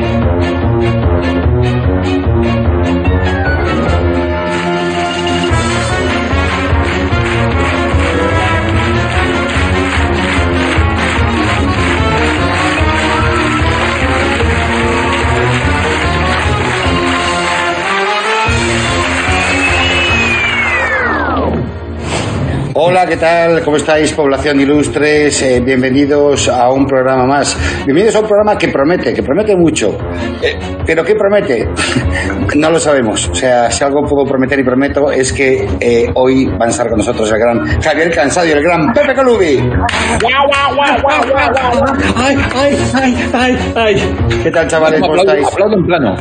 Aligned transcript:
Thank 0.00 0.94
you. 0.96 1.01
Hola, 23.02 23.10
¿qué 23.10 23.16
tal? 23.16 23.64
¿Cómo 23.64 23.78
estáis, 23.78 24.12
población 24.12 24.60
ilustres? 24.60 25.42
Eh, 25.42 25.60
bienvenidos 25.60 26.48
a 26.48 26.70
un 26.70 26.86
programa 26.86 27.26
más. 27.26 27.58
Bienvenidos 27.84 28.14
a 28.14 28.20
un 28.20 28.28
programa 28.28 28.56
que 28.56 28.68
promete, 28.68 29.12
que 29.12 29.24
promete 29.24 29.56
mucho. 29.56 29.98
Eh, 30.40 30.56
¿Pero 30.86 31.02
qué 31.02 31.16
promete? 31.16 31.68
no 32.54 32.70
lo 32.70 32.78
sabemos. 32.78 33.28
O 33.28 33.34
sea, 33.34 33.68
si 33.72 33.82
algo 33.82 34.02
puedo 34.02 34.24
prometer 34.24 34.60
y 34.60 34.62
prometo 34.62 35.10
es 35.10 35.32
que 35.32 35.66
eh, 35.80 36.12
hoy 36.14 36.46
van 36.46 36.62
a 36.62 36.68
estar 36.68 36.88
con 36.88 36.98
nosotros 36.98 37.32
el 37.32 37.38
gran 37.40 37.80
Javier 37.80 38.14
Cansado 38.14 38.46
y 38.46 38.50
el 38.52 38.62
gran 38.62 38.92
Pepe 38.92 39.14
Colubi. 39.16 39.58
¡Ay, 42.16 42.36
ay, 42.54 42.78
ay, 42.94 43.28
ay, 43.32 43.58
ay! 43.74 44.16
¿Qué 44.44 44.50
tal, 44.52 44.68
chavales? 44.68 45.00
¿Cómo 45.00 45.16
estáis? 45.16 45.44
Aplaudo 45.44 45.74
en 45.76 45.86
plano. 45.86 46.14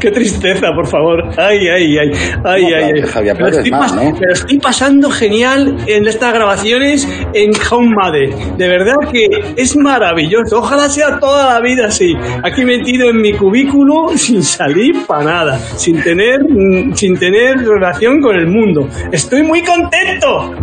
¡Qué 0.00 0.12
tristeza, 0.12 0.68
por 0.76 0.86
favor! 0.86 1.24
¡Ay, 1.36 1.58
ay, 1.68 1.98
ay! 1.98 2.10
¡Ay, 2.44 2.64
ay, 2.72 2.92
ay! 2.94 3.02
Javier, 3.02 3.34
aplaudes 3.34 3.58
estoy, 3.58 3.70
más, 3.72 3.94
¿no? 3.94 4.04
me 4.04 4.26
lo 4.26 4.32
estoy 4.32 4.58
pasando 4.58 5.10
genial 5.10 5.76
en 5.86 6.06
estas 6.20 6.34
grabaciones 6.34 7.08
en 7.32 7.50
Home 7.70 7.94
Made. 7.96 8.54
De 8.58 8.68
verdad 8.68 8.96
que 9.10 9.26
es 9.56 9.74
maravilloso. 9.74 10.58
Ojalá 10.58 10.86
sea 10.90 11.18
toda 11.18 11.54
la 11.54 11.60
vida 11.60 11.86
así. 11.86 12.14
Aquí 12.44 12.62
metido 12.62 13.08
en 13.08 13.22
mi 13.22 13.32
cubículo 13.32 14.10
sin 14.18 14.42
salir 14.42 15.06
para 15.06 15.24
nada, 15.24 15.58
sin 15.76 16.02
tener, 16.02 16.40
mm, 16.46 16.92
sin 16.92 17.18
tener 17.18 17.56
relación 17.66 18.20
con 18.20 18.36
el 18.36 18.48
mundo. 18.48 18.86
Estoy 19.10 19.42
muy 19.42 19.62
contento. 19.62 20.54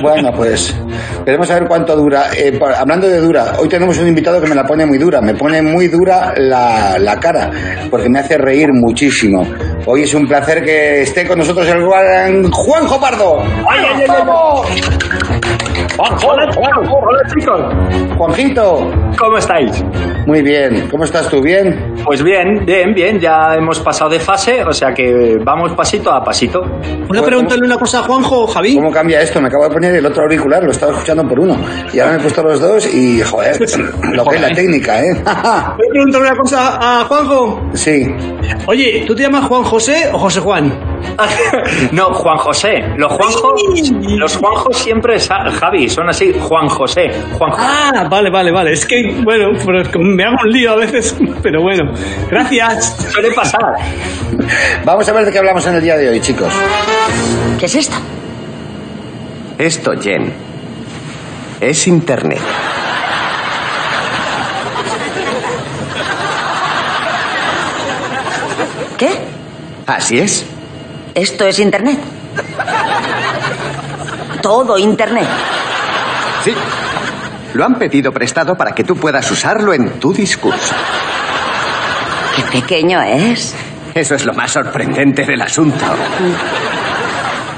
Bueno, 0.00 0.30
pues 0.32 0.78
veremos 1.26 1.50
a 1.50 1.54
ver 1.54 1.66
cuánto 1.66 1.96
dura. 1.96 2.26
Eh, 2.36 2.56
hablando 2.78 3.08
de 3.08 3.18
dura, 3.18 3.54
hoy 3.58 3.68
tenemos 3.68 3.98
un 3.98 4.06
invitado 4.06 4.40
que 4.40 4.46
me 4.46 4.54
la 4.54 4.64
pone 4.64 4.86
muy 4.86 4.98
dura. 4.98 5.20
Me 5.20 5.34
pone 5.34 5.60
muy 5.60 5.88
dura 5.88 6.34
la, 6.36 6.96
la 7.00 7.18
cara, 7.18 7.50
porque 7.90 8.08
me 8.08 8.20
hace 8.20 8.38
reír 8.38 8.68
muchísimo. 8.72 9.44
Hoy 9.86 10.04
es 10.04 10.14
un 10.14 10.28
placer 10.28 10.62
que 10.62 11.02
esté 11.02 11.26
con 11.26 11.38
nosotros 11.38 11.66
el 11.66 11.84
gran 11.84 12.48
Juanjo 12.52 13.00
Pardo. 13.00 13.42
¡Ay, 13.68 13.84
ay, 13.92 14.04
ay, 14.08 14.08
ay! 14.08 14.99
Hola, 15.98 16.50
hola, 16.56 16.80
hola, 16.90 17.20
chicos. 17.34 17.60
Juanjito, 18.16 18.90
¿Cómo 19.18 19.36
estáis? 19.38 19.84
muy 20.26 20.42
bien. 20.42 20.88
¿Cómo 20.90 21.04
estás 21.04 21.28
tú? 21.28 21.40
¿Bien? 21.42 21.94
Pues 22.04 22.22
bien, 22.22 22.64
bien, 22.64 22.94
bien. 22.94 23.18
Ya 23.18 23.54
hemos 23.56 23.80
pasado 23.80 24.10
de 24.10 24.20
fase, 24.20 24.62
o 24.64 24.72
sea 24.72 24.92
que 24.94 25.36
vamos 25.44 25.72
pasito 25.72 26.10
a 26.12 26.22
pasito. 26.22 26.62
¿Puedo 27.08 27.24
preguntarle 27.24 27.66
una 27.66 27.76
cosa 27.76 27.98
a 28.00 28.02
Juanjo, 28.02 28.46
Javi? 28.46 28.76
¿Cómo 28.76 28.90
cambia 28.90 29.20
esto? 29.20 29.40
Me 29.40 29.48
acabo 29.48 29.64
de 29.64 29.70
poner 29.70 29.94
el 29.96 30.06
otro 30.06 30.22
auricular, 30.22 30.62
lo 30.62 30.70
estaba 30.70 30.92
escuchando 30.92 31.26
por 31.26 31.40
uno. 31.40 31.56
Y 31.92 31.98
ahora 31.98 32.12
me 32.14 32.18
he 32.18 32.22
puesto 32.22 32.42
los 32.42 32.60
dos 32.60 32.94
y, 32.94 33.20
joder, 33.22 33.56
lo 34.12 34.24
que 34.24 34.36
es 34.36 34.42
la 34.42 34.52
técnica, 34.52 35.02
¿eh? 35.04 35.14
¿Puedo 35.24 35.90
preguntarle 35.90 36.28
una 36.28 36.36
cosa 36.36 36.78
a 37.00 37.04
Juanjo? 37.04 37.70
sí. 37.74 38.06
Oye, 38.66 39.04
¿tú 39.06 39.14
te 39.14 39.22
llamas 39.22 39.44
Juan 39.46 39.62
José 39.62 40.10
o 40.12 40.18
José 40.18 40.40
Juan? 40.40 40.72
no, 41.92 42.06
Juan 42.12 42.38
José. 42.38 42.82
Los 42.96 43.12
Juanjos, 43.12 43.62
los 44.16 44.36
Juanjos 44.36 44.76
siempre 44.76 45.16
es 45.16 45.28
Javi, 45.28 45.88
son 45.88 46.08
así, 46.08 46.32
Juan 46.38 46.68
José. 46.68 47.10
Juan 47.32 47.50
José. 47.50 47.66
Ah, 47.66 48.06
vale, 48.08 48.30
vale, 48.30 48.52
vale. 48.52 48.72
Es 48.72 48.86
que, 48.86 49.20
bueno, 49.22 49.50
pero 49.64 49.82
es 49.82 49.88
que 49.88 49.98
me 49.98 50.24
hago 50.24 50.36
un 50.44 50.50
lío 50.50 50.72
a 50.72 50.76
veces, 50.76 51.16
pero 51.42 51.62
bueno. 51.62 51.92
Gracias. 52.30 52.96
Suele 53.12 53.32
pasar. 53.32 53.60
Vamos 54.84 55.08
a 55.08 55.12
ver 55.12 55.26
de 55.26 55.32
qué 55.32 55.38
hablamos 55.38 55.66
en 55.66 55.74
el 55.74 55.82
día 55.82 55.96
de 55.96 56.08
hoy, 56.08 56.20
chicos. 56.20 56.52
¿Qué 57.58 57.66
es 57.66 57.74
esto? 57.74 57.96
Esto, 59.58 59.92
Jen, 60.00 60.32
es 61.60 61.86
Internet. 61.86 62.40
¿Qué? 68.96 69.18
Así 69.86 70.18
es. 70.18 70.46
Esto 71.14 71.44
es 71.44 71.58
Internet. 71.58 71.98
Todo 74.42 74.78
Internet. 74.78 75.28
Sí. 76.44 76.54
Lo 77.54 77.64
han 77.64 77.74
pedido 77.74 78.12
prestado 78.12 78.54
para 78.54 78.72
que 78.72 78.84
tú 78.84 78.94
puedas 78.96 79.30
usarlo 79.30 79.74
en 79.74 79.98
tu 79.98 80.12
discurso. 80.12 80.74
Qué 82.36 82.42
pequeño 82.60 83.02
es. 83.02 83.54
Eso 83.94 84.14
es 84.14 84.24
lo 84.24 84.32
más 84.32 84.52
sorprendente 84.52 85.24
del 85.24 85.42
asunto. 85.42 85.84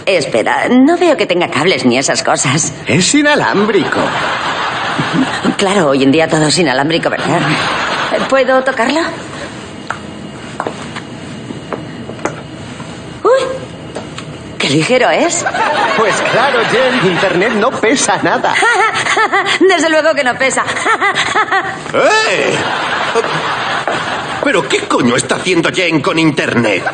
Espera, 0.07 0.67
no 0.69 0.97
veo 0.97 1.17
que 1.17 1.27
tenga 1.27 1.49
cables 1.49 1.85
ni 1.85 1.99
esas 1.99 2.23
cosas. 2.23 2.73
Es 2.87 3.15
inalámbrico. 3.15 4.01
Claro, 5.57 5.91
hoy 5.91 6.03
en 6.03 6.11
día 6.11 6.27
todo 6.27 6.47
es 6.47 6.59
inalámbrico, 6.59 7.11
¿verdad? 7.11 7.41
¿Puedo 8.29 8.63
tocarlo? 8.65 9.01
¡Qué 14.63 14.71
ligero 14.71 15.11
es! 15.11 15.45
Pues 15.97 16.15
claro, 16.33 16.61
Jen, 16.71 17.11
Internet 17.13 17.53
no 17.55 17.71
pesa 17.73 18.17
nada. 18.23 18.55
Desde 19.61 19.91
luego 19.91 20.15
que 20.15 20.23
no 20.25 20.35
pesa. 20.37 20.65
¡Eh! 21.95 22.55
¿Pero 24.45 24.69
qué 24.69 24.79
coño 24.81 25.17
está 25.17 25.35
haciendo 25.37 25.71
Jen 25.73 26.01
con 26.01 26.19
Internet? 26.19 26.85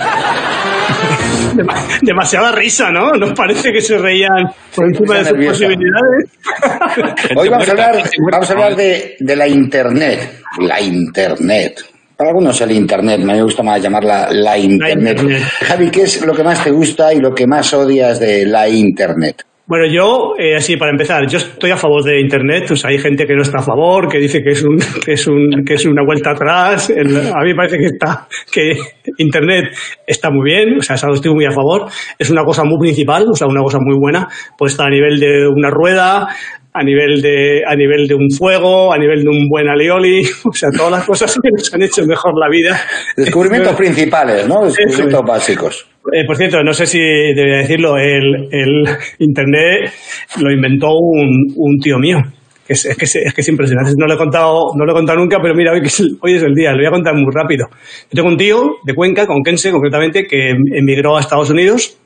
Dema- 1.54 1.98
demasiada 2.02 2.52
risa, 2.52 2.90
¿no? 2.90 3.12
¿Nos 3.12 3.32
parece 3.32 3.72
que 3.72 3.80
se 3.82 3.98
reían 3.98 4.50
por 4.74 4.86
encima 4.86 5.14
de 5.16 5.24
sus 5.24 5.32
nerviosa. 5.32 5.64
posibilidades? 5.66 7.36
Hoy 7.36 7.48
vamos 7.48 7.68
a 7.68 7.70
hablar, 7.72 8.02
vamos 8.32 8.50
a 8.50 8.52
hablar 8.52 8.76
de, 8.76 9.16
de 9.18 9.36
la 9.36 9.46
Internet. 9.46 10.42
La 10.58 10.80
Internet. 10.80 11.80
Para 12.18 12.30
algunos 12.30 12.60
el 12.62 12.72
Internet, 12.72 13.20
me 13.22 13.40
gusta 13.40 13.62
más 13.62 13.80
llamarla 13.80 14.26
la 14.32 14.58
Internet. 14.58 15.18
Internet. 15.20 15.42
Javi, 15.68 15.88
¿qué 15.88 16.02
es 16.02 16.26
lo 16.26 16.34
que 16.34 16.42
más 16.42 16.64
te 16.64 16.72
gusta 16.72 17.14
y 17.14 17.20
lo 17.20 17.30
que 17.32 17.46
más 17.46 17.72
odias 17.72 18.18
de 18.18 18.44
la 18.44 18.68
Internet? 18.68 19.44
Bueno, 19.68 19.84
yo, 19.86 20.32
eh, 20.38 20.56
así 20.56 20.76
para 20.78 20.90
empezar, 20.90 21.28
yo 21.28 21.36
estoy 21.38 21.70
a 21.70 21.76
favor 21.76 22.02
de 22.02 22.20
Internet. 22.20 22.64
Pues 22.66 22.84
hay 22.86 22.98
gente 22.98 23.24
que 23.24 23.34
no 23.36 23.42
está 23.42 23.58
a 23.58 23.62
favor, 23.62 24.08
que 24.08 24.18
dice 24.18 24.40
que 24.42 24.50
es 24.50 24.64
un, 24.64 24.78
que 25.04 25.12
es 25.12 25.28
un, 25.28 25.62
que 25.64 25.74
es 25.74 25.84
una 25.86 26.02
vuelta 26.04 26.30
atrás. 26.30 26.90
El- 26.90 27.18
a 27.18 27.40
mí 27.44 27.50
me 27.50 27.54
parece 27.54 27.76
que 27.78 27.84
está, 27.86 28.26
que 28.50 28.72
Internet 29.18 29.66
está 30.04 30.30
muy 30.30 30.50
bien, 30.50 30.78
o 30.78 30.82
sea, 30.82 30.96
estoy 30.96 31.32
muy 31.32 31.44
a 31.44 31.52
favor. 31.52 31.84
Es 32.18 32.30
una 32.30 32.42
cosa 32.42 32.64
muy 32.64 32.78
principal, 32.80 33.26
o 33.30 33.34
sea, 33.34 33.46
una 33.46 33.62
cosa 33.62 33.78
muy 33.80 33.96
buena, 33.96 34.26
puesta 34.56 34.86
a 34.86 34.90
nivel 34.90 35.20
de 35.20 35.46
una 35.46 35.70
rueda, 35.70 36.26
a 36.72 36.82
nivel 36.82 37.20
de, 37.20 37.62
a 37.66 37.74
nivel 37.74 38.06
de 38.06 38.14
un 38.14 38.30
fuego, 38.30 38.92
a 38.92 38.98
nivel 38.98 39.22
de 39.22 39.28
un 39.28 39.48
buen 39.48 39.68
alioli, 39.68 40.22
o 40.44 40.52
sea, 40.52 40.70
todas 40.70 40.92
las 40.92 41.04
cosas 41.04 41.38
que 41.42 41.50
nos 41.50 41.72
han 41.72 41.82
hecho 41.82 42.04
mejor 42.06 42.32
la 42.38 42.48
vida. 42.48 42.80
Descubrimientos 43.16 43.74
principales, 43.76 44.46
¿no? 44.46 44.64
Descubrimientos 44.64 45.22
básicos. 45.26 45.86
Eh, 46.12 46.24
por 46.26 46.36
cierto, 46.36 46.62
no 46.62 46.72
sé 46.72 46.86
si 46.86 46.98
debería 46.98 47.58
decirlo, 47.58 47.98
el, 47.98 48.48
el 48.50 48.84
Internet 49.18 49.92
lo 50.40 50.50
inventó 50.50 50.88
un, 50.96 51.52
un 51.56 51.78
tío 51.78 51.98
mío. 51.98 52.18
Que 52.66 52.74
es, 52.74 52.84
es 52.84 52.96
que, 52.98 53.06
es, 53.06 53.16
es 53.16 53.32
que 53.32 53.40
es 53.40 53.48
impresionante. 53.48 53.94
No 53.96 54.06
lo, 54.06 54.14
he 54.14 54.18
contado, 54.18 54.60
no 54.76 54.84
lo 54.84 54.92
he 54.92 54.94
contado 54.94 55.18
nunca, 55.18 55.38
pero 55.40 55.54
mira, 55.54 55.72
hoy, 55.72 55.80
que 55.80 55.86
es 55.86 56.00
el, 56.00 56.18
hoy 56.20 56.34
es 56.34 56.42
el 56.42 56.54
día, 56.54 56.72
lo 56.72 56.78
voy 56.78 56.86
a 56.86 56.90
contar 56.90 57.14
muy 57.14 57.32
rápido. 57.32 57.66
Yo 57.70 58.16
tengo 58.16 58.28
un 58.28 58.36
tío 58.36 58.76
de 58.84 58.94
Cuenca, 58.94 59.26
con 59.26 59.42
Kense 59.42 59.70
concretamente, 59.70 60.26
que 60.26 60.50
emigró 60.74 61.16
a 61.16 61.20
Estados 61.20 61.48
Unidos 61.48 61.97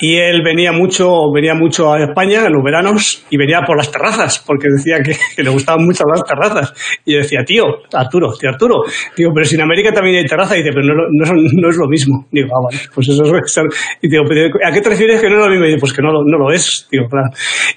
y 0.00 0.16
él 0.16 0.42
venía 0.44 0.72
mucho, 0.72 1.30
venía 1.32 1.54
mucho 1.54 1.92
a 1.92 2.02
España 2.02 2.46
en 2.46 2.52
los 2.52 2.62
veranos 2.64 3.24
y 3.30 3.36
venía 3.36 3.60
por 3.66 3.76
las 3.76 3.90
terrazas, 3.90 4.42
porque 4.46 4.68
decía 4.76 4.98
que, 5.02 5.16
que 5.36 5.42
le 5.42 5.50
gustaban 5.50 5.84
mucho 5.84 6.04
las 6.12 6.24
terrazas. 6.24 6.72
Y 7.04 7.12
yo 7.12 7.18
decía, 7.18 7.40
tío, 7.44 7.64
Arturo, 7.92 8.32
tío 8.38 8.50
Arturo. 8.50 8.82
Digo, 9.16 9.30
pero 9.34 9.44
si 9.44 9.54
en 9.54 9.62
América 9.62 9.92
también 9.92 10.16
hay 10.16 10.26
terraza. 10.26 10.54
Y 10.56 10.62
dice, 10.62 10.70
pero 10.74 10.86
no, 10.86 10.94
lo- 10.94 11.08
no, 11.52 11.68
es 11.70 11.76
lo 11.76 11.86
mismo. 11.88 12.26
Digo, 12.30 12.48
ah, 12.54 12.60
vale, 12.70 12.82
pues 12.94 13.08
eso 13.08 13.22
es. 13.24 13.60
Y 14.02 14.08
digo, 14.08 14.24
¿a 14.64 14.72
qué 14.72 14.80
te 14.80 14.88
refieres 14.90 15.20
que 15.20 15.28
no 15.28 15.36
es 15.36 15.44
lo 15.44 15.50
mismo? 15.50 15.64
Y 15.64 15.68
dice, 15.68 15.80
pues 15.80 15.92
que 15.92 16.02
no, 16.02 16.12
lo- 16.12 16.24
no 16.24 16.38
lo 16.38 16.52
es. 16.52 16.88
Digo, 16.90 17.06
claro. 17.08 17.30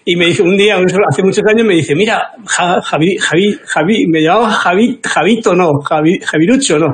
Y 0.05 0.15
me 0.15 0.25
dice, 0.27 0.41
un 0.43 0.57
día, 0.57 0.77
hace 0.77 1.23
muchos 1.23 1.43
años, 1.47 1.65
me 1.65 1.75
dice, 1.75 1.95
mira, 1.95 2.21
Ja- 2.45 2.81
Javi, 2.81 3.17
Javi, 3.17 3.57
Javi, 3.65 4.07
me 4.07 4.21
llamaba 4.21 4.49
Javi, 4.51 4.99
Javito, 5.03 5.55
no, 5.55 5.79
Javi, 5.87 6.19
Javirucho, 6.19 6.79
no. 6.79 6.87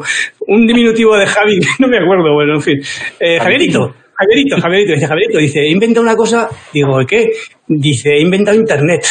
Un 0.47 0.65
diminutivo 0.67 1.15
de 1.17 1.25
Javi, 1.25 1.59
no 1.79 1.87
me 1.87 1.97
acuerdo, 1.97 2.33
bueno, 2.33 2.55
en 2.55 2.61
fin. 2.61 2.77
Eh, 3.19 3.37
Javierito. 3.39 3.95
Javierito, 4.21 4.61
Javierito, 4.61 4.93
dice 4.93 5.07
Javierito, 5.07 5.37
dice, 5.39 5.59
he 5.61 5.71
inventado 5.71 6.03
una 6.05 6.15
cosa, 6.15 6.47
digo, 6.73 6.97
¿qué? 7.07 7.29
Dice, 7.67 8.09
he 8.13 8.21
inventado 8.21 8.57
Internet. 8.57 9.03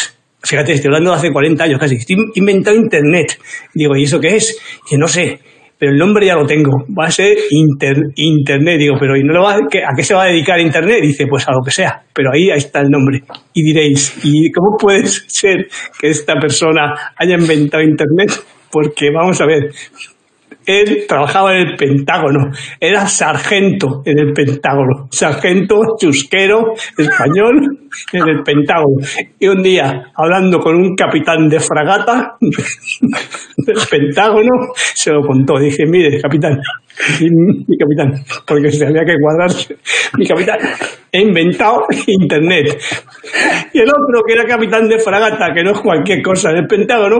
Fíjate, 0.43 0.73
estoy 0.73 0.87
hablando 0.87 1.11
de 1.11 1.17
hace 1.17 1.31
40 1.31 1.63
años 1.63 1.79
casi, 1.79 1.95
he 1.95 2.15
inventado 2.39 2.75
Internet. 2.75 3.37
Digo, 3.73 3.95
¿y 3.95 4.03
eso 4.03 4.19
qué 4.19 4.35
es? 4.37 4.57
Dice, 4.83 4.97
no 4.97 5.07
sé, 5.07 5.39
pero 5.77 5.91
el 5.91 5.97
nombre 5.97 6.25
ya 6.27 6.35
lo 6.35 6.45
tengo, 6.45 6.71
va 6.97 7.05
a 7.07 7.11
ser 7.11 7.35
Inter- 7.49 8.11
Internet. 8.15 8.77
Digo, 8.79 8.95
pero 8.99 9.15
¿y 9.17 9.23
no 9.23 9.33
lo 9.33 9.43
va, 9.43 9.55
¿a 9.55 9.95
qué 9.95 10.03
se 10.03 10.13
va 10.13 10.23
a 10.23 10.27
dedicar 10.27 10.59
Internet? 10.59 10.99
Dice, 11.01 11.25
pues 11.27 11.47
a 11.47 11.51
lo 11.51 11.59
que 11.65 11.71
sea, 11.71 12.03
pero 12.13 12.29
ahí, 12.33 12.49
ahí 12.51 12.57
está 12.59 12.81
el 12.81 12.89
nombre. 12.89 13.21
Y 13.53 13.63
diréis, 13.63 14.15
¿y 14.23 14.51
cómo 14.51 14.77
puede 14.79 15.05
ser 15.07 15.67
que 15.99 16.09
esta 16.09 16.35
persona 16.39 17.13
haya 17.15 17.35
inventado 17.35 17.83
Internet? 17.83 18.31
Porque, 18.71 19.09
vamos 19.11 19.41
a 19.41 19.45
ver, 19.45 19.69
él 20.65 21.05
trabajaba 21.07 21.55
en 21.55 21.67
el 21.69 21.75
Pentágono, 21.75 22.51
era 22.79 23.07
sargento 23.07 24.01
en 24.05 24.19
el 24.19 24.33
Pentágono, 24.33 25.07
sargento 25.11 25.75
chusquero 25.99 26.73
español 26.97 27.89
en 28.13 28.29
el 28.29 28.43
Pentágono. 28.43 29.05
Y 29.39 29.47
un 29.47 29.63
día, 29.63 30.11
hablando 30.15 30.59
con 30.59 30.75
un 30.75 30.95
capitán 30.95 31.49
de 31.49 31.59
fragata 31.59 32.35
del 32.39 33.77
Pentágono, 33.89 34.73
se 34.75 35.11
lo 35.11 35.21
contó. 35.21 35.59
Dije, 35.59 35.85
mire, 35.85 36.19
capitán, 36.21 36.59
mi 37.19 37.77
capitán, 37.77 38.23
porque 38.45 38.71
se 38.71 38.85
había 38.85 39.03
que 39.03 39.15
cuadrar, 39.19 39.49
mi 40.17 40.25
capitán, 40.25 40.59
he 41.11 41.21
inventado 41.21 41.85
Internet. 42.07 42.79
Y 43.73 43.79
el 43.79 43.89
otro, 43.89 44.21
que 44.25 44.33
era 44.33 44.45
capitán 44.45 44.87
de 44.87 44.99
fragata, 44.99 45.53
que 45.53 45.63
no 45.63 45.71
es 45.71 45.79
cualquier 45.79 46.21
cosa 46.21 46.51
en 46.51 46.57
el 46.57 46.67
Pentágono, 46.67 47.17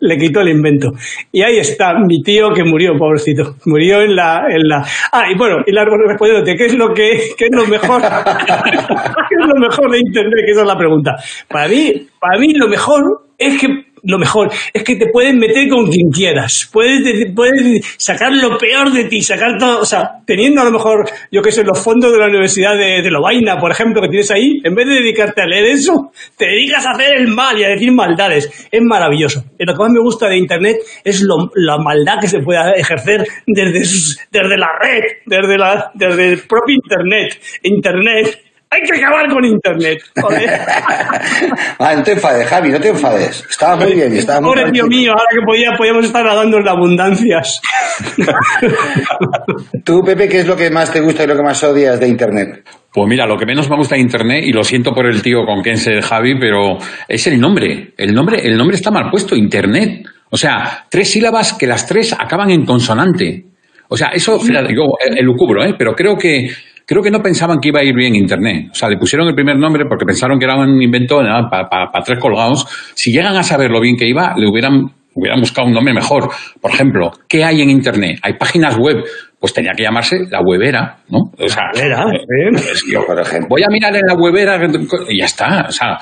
le 0.00 0.16
quitó 0.16 0.40
el 0.40 0.48
invento. 0.48 0.92
Y 1.32 1.42
ahí 1.42 1.58
está 1.58 1.94
mi 1.98 2.22
tío 2.22 2.50
que 2.54 2.64
murió, 2.64 2.96
pobrecito. 2.96 3.56
Murió 3.66 4.00
en 4.02 4.14
la... 4.14 4.46
En 4.48 4.68
la... 4.68 4.84
Ah, 5.12 5.24
y 5.30 5.36
bueno, 5.36 5.58
y 5.66 5.72
largo 5.72 5.96
respondiéndote, 5.96 6.56
¿qué 6.56 6.66
es 6.66 6.74
lo 6.74 6.94
que 6.94 7.30
qué 7.36 7.46
es 7.46 7.50
lo 7.52 7.66
mejor? 7.66 8.02
¿Qué 9.28 9.34
es 9.40 9.46
lo 9.46 9.60
mejor 9.60 9.90
de 9.90 9.98
Internet? 9.98 10.44
Que 10.44 10.52
esa 10.52 10.62
es 10.62 10.66
la 10.66 10.78
pregunta. 10.78 11.16
Para 11.48 11.68
mí, 11.68 11.92
para 12.20 12.38
mí 12.38 12.52
lo 12.54 12.68
mejor 12.68 13.28
es 13.38 13.60
que 13.60 13.68
lo 14.02 14.18
mejor 14.18 14.50
es 14.72 14.82
que 14.82 14.96
te 14.96 15.06
pueden 15.06 15.38
meter 15.38 15.68
con 15.68 15.86
quien 15.90 16.10
quieras. 16.10 16.68
Puedes, 16.72 17.32
puedes 17.34 17.96
sacar 17.98 18.32
lo 18.32 18.56
peor 18.58 18.92
de 18.92 19.04
ti, 19.04 19.20
sacar 19.20 19.58
todo, 19.58 19.80
o 19.80 19.84
sea, 19.84 20.20
teniendo 20.26 20.60
a 20.60 20.64
lo 20.64 20.70
mejor, 20.70 21.08
yo 21.30 21.42
qué 21.42 21.52
sé, 21.52 21.64
los 21.64 21.82
fondos 21.82 22.12
de 22.12 22.18
la 22.18 22.26
Universidad 22.26 22.76
de, 22.76 23.02
de 23.02 23.10
Lovaina, 23.10 23.58
por 23.58 23.70
ejemplo, 23.70 24.00
que 24.02 24.08
tienes 24.08 24.30
ahí, 24.30 24.60
en 24.64 24.74
vez 24.74 24.86
de 24.86 24.94
dedicarte 24.94 25.42
a 25.42 25.46
leer 25.46 25.66
eso, 25.66 26.10
te 26.36 26.46
dedicas 26.46 26.86
a 26.86 26.92
hacer 26.92 27.16
el 27.16 27.28
mal 27.28 27.58
y 27.58 27.64
a 27.64 27.68
decir 27.68 27.92
maldades. 27.92 28.68
Es 28.70 28.82
maravilloso. 28.82 29.44
Lo 29.58 29.72
que 29.72 29.78
más 29.78 29.90
me 29.90 30.00
gusta 30.00 30.28
de 30.28 30.36
Internet 30.36 30.76
es 31.04 31.22
lo, 31.22 31.50
la 31.54 31.78
maldad 31.78 32.18
que 32.20 32.28
se 32.28 32.40
puede 32.40 32.78
ejercer 32.78 33.24
desde, 33.46 33.80
desde 34.30 34.56
la 34.56 34.68
red, 34.80 35.02
desde, 35.26 35.58
la, 35.58 35.90
desde 35.94 36.28
el 36.32 36.38
propio 36.40 36.74
Internet. 36.74 37.40
Internet. 37.62 38.47
Hay 38.70 38.80
que 38.82 38.98
acabar 38.98 39.28
con 39.30 39.44
Internet. 39.44 39.98
Joder. 40.20 40.50
Ah, 41.80 41.94
no 41.94 42.02
te 42.02 42.12
enfades, 42.12 42.46
Javi, 42.48 42.70
no 42.70 42.80
te 42.80 42.88
enfades. 42.88 43.46
Estaba 43.48 43.76
muy 43.76 43.94
bien, 43.94 44.12
estaba 44.12 44.40
muy 44.40 44.48
Pobre 44.50 44.62
tío 44.72 44.82
tranquilo. 44.82 44.86
mío, 44.88 45.12
ahora 45.12 45.26
que 45.30 45.40
podía, 45.46 45.70
podíamos 45.76 46.04
estar 46.04 46.24
nadando 46.24 46.58
en 46.58 46.64
las 46.64 46.74
abundancias. 46.74 47.60
Tú, 49.84 50.02
Pepe, 50.04 50.28
¿qué 50.28 50.40
es 50.40 50.46
lo 50.46 50.56
que 50.56 50.70
más 50.70 50.92
te 50.92 51.00
gusta 51.00 51.24
y 51.24 51.26
lo 51.28 51.36
que 51.36 51.42
más 51.42 51.62
odias 51.62 51.98
de 52.00 52.08
Internet? 52.08 52.68
Pues 52.92 53.08
mira, 53.08 53.26
lo 53.26 53.36
que 53.36 53.46
menos 53.46 53.70
me 53.70 53.76
gusta 53.76 53.94
de 53.94 54.00
Internet, 54.00 54.44
y 54.44 54.52
lo 54.52 54.64
siento 54.64 54.92
por 54.92 55.06
el 55.06 55.22
tío 55.22 55.44
con 55.46 55.62
quien 55.62 55.76
se 55.76 56.02
Javi, 56.02 56.38
pero 56.38 56.78
es 57.06 57.26
el 57.26 57.40
nombre. 57.40 57.92
El 57.96 58.12
nombre, 58.14 58.40
el 58.44 58.56
nombre 58.56 58.76
está 58.76 58.90
mal 58.90 59.10
puesto, 59.10 59.36
Internet. 59.36 60.04
O 60.30 60.36
sea, 60.36 60.86
tres 60.90 61.10
sílabas 61.10 61.52
que 61.54 61.66
las 61.66 61.86
tres 61.86 62.12
acaban 62.12 62.50
en 62.50 62.64
consonante. 62.64 63.44
O 63.88 63.96
sea, 63.96 64.08
eso, 64.08 64.38
fíjate, 64.38 64.74
yo 64.74 64.82
eh, 65.00 65.14
elucubro, 65.18 65.64
¿eh? 65.64 65.74
pero 65.78 65.94
creo 65.94 66.16
que, 66.16 66.50
creo 66.88 67.02
que 67.02 67.10
no 67.10 67.20
pensaban 67.20 67.60
que 67.60 67.68
iba 67.68 67.80
a 67.80 67.84
ir 67.84 67.94
bien 67.94 68.16
Internet. 68.16 68.70
O 68.72 68.74
sea, 68.74 68.88
le 68.88 68.96
pusieron 68.96 69.28
el 69.28 69.34
primer 69.34 69.58
nombre 69.58 69.84
porque 69.86 70.06
pensaron 70.06 70.38
que 70.38 70.46
era 70.46 70.56
un 70.56 70.80
invento 70.80 71.18
para 71.50 72.02
tres 72.02 72.18
colgados. 72.18 72.66
Si 72.94 73.12
llegan 73.12 73.36
a 73.36 73.42
saber 73.42 73.70
lo 73.70 73.80
bien 73.80 73.94
que 73.94 74.08
iba, 74.08 74.34
le 74.38 74.48
hubieran, 74.48 74.86
hubieran 75.14 75.38
buscado 75.38 75.68
un 75.68 75.74
nombre 75.74 75.92
mejor. 75.92 76.30
Por 76.62 76.70
ejemplo, 76.70 77.10
¿qué 77.28 77.44
hay 77.44 77.60
en 77.60 77.68
Internet? 77.68 78.18
Hay 78.22 78.32
páginas 78.38 78.78
web. 78.78 79.04
Pues 79.38 79.52
tenía 79.52 79.72
que 79.76 79.82
llamarse 79.84 80.20
la 80.30 80.40
webera, 80.40 80.96
¿no? 81.10 81.30
O 81.38 81.48
sea, 81.48 81.70
Era, 81.74 82.02
eh, 82.10 82.50
es 82.72 82.82
que 82.82 82.92
yo, 82.92 83.06
Por 83.06 83.20
ejemplo. 83.20 83.48
voy 83.50 83.62
a 83.62 83.68
mirar 83.70 83.94
en 83.94 84.02
la 84.04 84.14
webera 84.14 84.58
y 85.08 85.18
ya 85.20 85.26
está. 85.26 85.66
O 85.68 85.70
sea, 85.70 85.98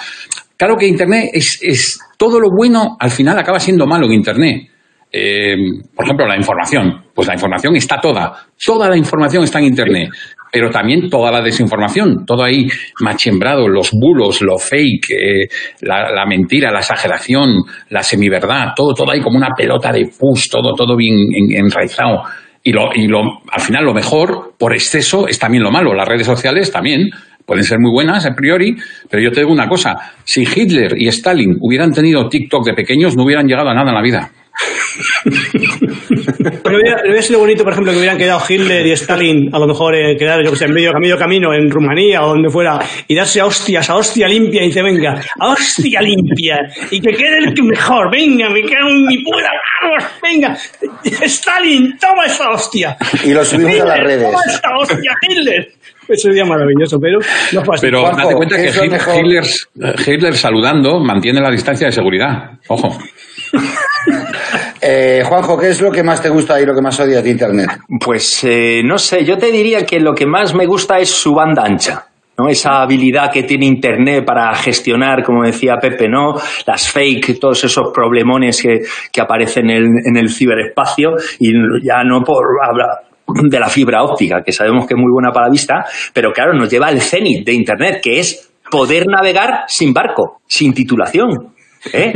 claro 0.56 0.76
que 0.76 0.86
Internet 0.86 1.30
es, 1.34 1.58
es 1.60 1.98
todo 2.16 2.40
lo 2.40 2.48
bueno 2.56 2.96
al 2.98 3.10
final 3.10 3.38
acaba 3.38 3.58
siendo 3.58 3.86
malo 3.86 4.06
en 4.06 4.12
Internet. 4.12 4.70
Eh, 5.12 5.54
por 5.94 6.04
ejemplo, 6.04 6.26
la 6.26 6.36
información. 6.36 7.04
Pues 7.14 7.28
la 7.28 7.34
información 7.34 7.76
está 7.76 7.98
toda. 8.00 8.32
Toda 8.64 8.88
la 8.88 8.96
información 8.96 9.44
está 9.44 9.58
en 9.58 9.66
Internet. 9.66 10.10
Pero 10.52 10.70
también 10.70 11.10
toda 11.10 11.30
la 11.32 11.42
desinformación. 11.42 12.24
Todo 12.24 12.44
ahí 12.44 12.66
machembrado, 13.00 13.68
los 13.68 13.90
bulos, 13.92 14.40
lo 14.42 14.58
fake, 14.58 15.10
eh, 15.10 15.48
la, 15.82 16.24
mentira, 16.26 16.70
la 16.70 16.78
exageración, 16.78 17.62
la 17.90 18.02
semiverdad. 18.02 18.68
Todo, 18.74 18.94
todo 18.94 19.10
ahí 19.12 19.20
como 19.20 19.36
una 19.36 19.50
pelota 19.56 19.92
de 19.92 20.06
push, 20.18 20.48
todo, 20.50 20.72
todo 20.74 20.96
bien 20.96 21.14
en- 21.34 21.64
enraizado. 21.66 22.22
Y, 22.62 22.72
lo, 22.72 22.90
y 22.94 23.06
lo, 23.06 23.20
al 23.50 23.60
final 23.60 23.84
lo 23.84 23.94
mejor, 23.94 24.54
por 24.58 24.72
exceso, 24.72 25.28
es 25.28 25.38
también 25.38 25.62
lo 25.62 25.70
malo. 25.70 25.94
Las 25.94 26.08
redes 26.08 26.26
sociales 26.26 26.72
también 26.72 27.10
pueden 27.44 27.62
ser 27.62 27.78
muy 27.78 27.92
buenas 27.92 28.26
a 28.26 28.34
priori, 28.34 28.74
pero 29.08 29.22
yo 29.22 29.30
te 29.30 29.40
digo 29.40 29.52
una 29.52 29.68
cosa. 29.68 29.94
Si 30.24 30.42
Hitler 30.42 30.94
y 30.96 31.06
Stalin 31.08 31.56
hubieran 31.60 31.92
tenido 31.92 32.28
TikTok 32.28 32.64
de 32.66 32.74
pequeños, 32.74 33.14
no 33.16 33.22
hubieran 33.24 33.46
llegado 33.46 33.68
a 33.68 33.74
nada 33.74 33.90
en 33.90 33.94
la 33.94 34.02
vida. 34.02 34.30
Pero 36.62 36.76
hubiera, 36.78 37.00
hubiera 37.02 37.22
sido 37.22 37.38
bonito, 37.40 37.62
por 37.64 37.72
ejemplo, 37.72 37.92
que 37.92 37.98
hubieran 37.98 38.18
quedado 38.18 38.40
Hitler 38.48 38.86
y 38.86 38.92
Stalin, 38.92 39.54
a 39.54 39.58
lo 39.58 39.66
mejor 39.66 39.94
eh, 39.94 40.16
quedar, 40.16 40.42
yo 40.44 40.50
que 40.50 40.56
sé, 40.56 40.64
en 40.66 40.72
medio, 40.72 40.92
medio 41.00 41.18
camino 41.18 41.52
en 41.54 41.70
Rumanía 41.70 42.22
o 42.22 42.28
donde 42.28 42.50
fuera, 42.50 42.78
y 43.06 43.14
darse 43.14 43.40
a 43.40 43.46
hostias, 43.46 43.88
a 43.90 43.96
hostia 43.96 44.28
limpia, 44.28 44.62
y 44.62 44.66
dice, 44.68 44.82
venga, 44.82 45.20
a 45.40 45.48
hostia 45.48 46.00
limpia, 46.00 46.58
y 46.90 47.00
que 47.00 47.12
quede 47.12 47.38
el 47.38 47.54
que 47.54 47.62
mejor, 47.62 48.10
venga, 48.10 48.48
me 48.50 48.62
cago 48.62 48.88
en 48.88 49.06
mi 49.06 49.18
puta, 49.18 49.50
vamos, 49.82 50.04
venga, 50.22 50.56
Stalin, 51.22 51.96
toma 51.98 52.26
esa 52.26 52.50
hostia. 52.50 52.96
Y 53.24 53.32
lo 53.32 53.44
subimos 53.44 53.80
a 53.80 53.84
las 53.86 54.00
redes. 54.00 54.22
Toma 54.62 54.78
hostia, 54.80 55.12
Hitler. 55.28 55.72
Eso 56.08 56.28
sería 56.28 56.44
maravilloso, 56.44 57.00
pero 57.00 57.18
no 57.52 57.60
así. 57.72 57.80
Pero 57.80 58.00
Juanjo, 58.02 58.22
date 58.22 58.34
cuenta 58.36 58.56
¿qué 58.56 58.62
que 58.70 58.84
Hitler? 59.18 59.42
Hitler- 59.44 59.94
Hitler 60.06 60.34
saludando 60.36 61.00
mantiene 61.00 61.40
la 61.40 61.50
distancia 61.50 61.88
de 61.88 61.92
seguridad. 61.92 62.52
Ojo. 62.68 62.96
Eh, 64.88 65.22
Juanjo, 65.24 65.58
¿qué 65.58 65.70
es 65.70 65.80
lo 65.80 65.90
que 65.90 66.04
más 66.04 66.22
te 66.22 66.28
gusta 66.28 66.60
y 66.60 66.66
lo 66.66 66.72
que 66.72 66.80
más 66.80 67.00
odias 67.00 67.24
de 67.24 67.30
Internet? 67.30 67.70
Pues 67.98 68.44
eh, 68.44 68.82
no 68.84 68.98
sé, 68.98 69.24
yo 69.24 69.36
te 69.36 69.50
diría 69.50 69.84
que 69.84 69.98
lo 69.98 70.14
que 70.14 70.26
más 70.26 70.54
me 70.54 70.64
gusta 70.66 70.98
es 70.98 71.08
su 71.08 71.34
banda 71.34 71.64
ancha. 71.64 72.06
¿no? 72.38 72.48
Esa 72.48 72.82
habilidad 72.82 73.32
que 73.32 73.42
tiene 73.42 73.66
Internet 73.66 74.24
para 74.24 74.54
gestionar, 74.54 75.24
como 75.24 75.42
decía 75.42 75.76
Pepe, 75.80 76.08
¿no? 76.08 76.34
Las 76.66 76.88
fake, 76.92 77.40
todos 77.40 77.64
esos 77.64 77.90
problemones 77.92 78.62
que, 78.62 78.82
que 79.10 79.20
aparecen 79.20 79.70
en 79.70 79.76
el, 79.76 79.88
en 80.04 80.16
el 80.16 80.30
ciberespacio 80.30 81.12
y 81.40 81.52
ya 81.82 82.04
no 82.04 82.20
por 82.22 82.44
hablar 82.62 83.06
de 83.26 83.58
la 83.58 83.68
fibra 83.68 84.04
óptica, 84.04 84.42
que 84.44 84.52
sabemos 84.52 84.86
que 84.86 84.94
es 84.94 85.00
muy 85.00 85.10
buena 85.10 85.32
para 85.32 85.46
la 85.46 85.52
vista, 85.52 85.84
pero 86.12 86.32
claro, 86.32 86.52
nos 86.52 86.70
lleva 86.70 86.86
al 86.86 87.00
cenit 87.00 87.44
de 87.44 87.54
Internet, 87.54 88.00
que 88.02 88.20
es 88.20 88.52
poder 88.70 89.06
navegar 89.06 89.64
sin 89.66 89.92
barco, 89.92 90.40
sin 90.46 90.72
titulación. 90.72 91.55
¿Eh? 91.92 92.12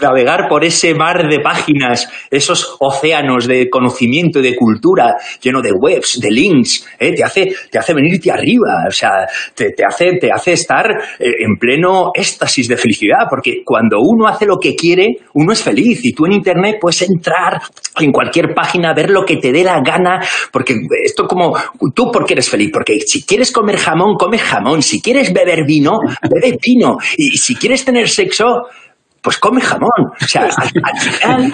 Navegar 0.00 0.48
por 0.48 0.64
ese 0.64 0.94
mar 0.94 1.28
de 1.28 1.40
páginas, 1.40 2.08
esos 2.30 2.76
océanos 2.80 3.46
de 3.46 3.68
conocimiento 3.70 4.40
y 4.40 4.42
de 4.42 4.56
cultura, 4.56 5.16
lleno 5.40 5.60
de 5.60 5.72
webs, 5.72 6.18
de 6.20 6.30
links, 6.30 6.86
¿eh? 6.98 7.12
te, 7.14 7.24
hace, 7.24 7.54
te 7.70 7.78
hace 7.78 7.94
venirte 7.94 8.30
arriba, 8.30 8.84
o 8.88 8.92
sea, 8.92 9.26
te, 9.54 9.70
te 9.70 9.84
hace, 9.84 10.12
te 10.20 10.30
hace 10.32 10.52
estar 10.52 10.90
eh, 11.18 11.32
en 11.40 11.56
pleno 11.58 12.10
éxtasis 12.14 12.68
de 12.68 12.76
felicidad, 12.76 13.26
porque 13.28 13.62
cuando 13.64 13.98
uno 14.00 14.26
hace 14.26 14.46
lo 14.46 14.58
que 14.58 14.74
quiere, 14.74 15.08
uno 15.34 15.52
es 15.52 15.62
feliz 15.62 16.00
y 16.02 16.12
tú 16.12 16.26
en 16.26 16.32
Internet 16.32 16.76
puedes 16.80 17.02
entrar 17.02 17.60
en 18.00 18.12
cualquier 18.12 18.54
página, 18.54 18.94
ver 18.94 19.10
lo 19.10 19.24
que 19.24 19.36
te 19.36 19.52
dé 19.52 19.64
la 19.64 19.80
gana, 19.80 20.20
porque 20.52 20.74
esto 21.04 21.26
como, 21.26 21.54
tú 21.94 22.10
porque 22.12 22.34
eres 22.34 22.48
feliz, 22.48 22.70
porque 22.72 23.00
si 23.00 23.24
quieres 23.24 23.52
comer 23.52 23.76
jamón, 23.76 24.16
comes 24.16 24.42
jamón, 24.42 24.82
si 24.82 25.00
quieres 25.00 25.32
beber 25.32 25.64
vino, 25.66 25.98
bebe 26.22 26.58
vino, 26.62 26.96
y 27.16 27.36
si 27.36 27.54
quieres 27.54 27.84
tener 27.84 28.08
sexo, 28.08 28.62
pues 29.22 29.38
come 29.38 29.60
jamón. 29.60 29.90
O 29.98 30.26
sea, 30.26 30.42
al, 30.56 30.70
al 30.82 31.00
final, 31.00 31.52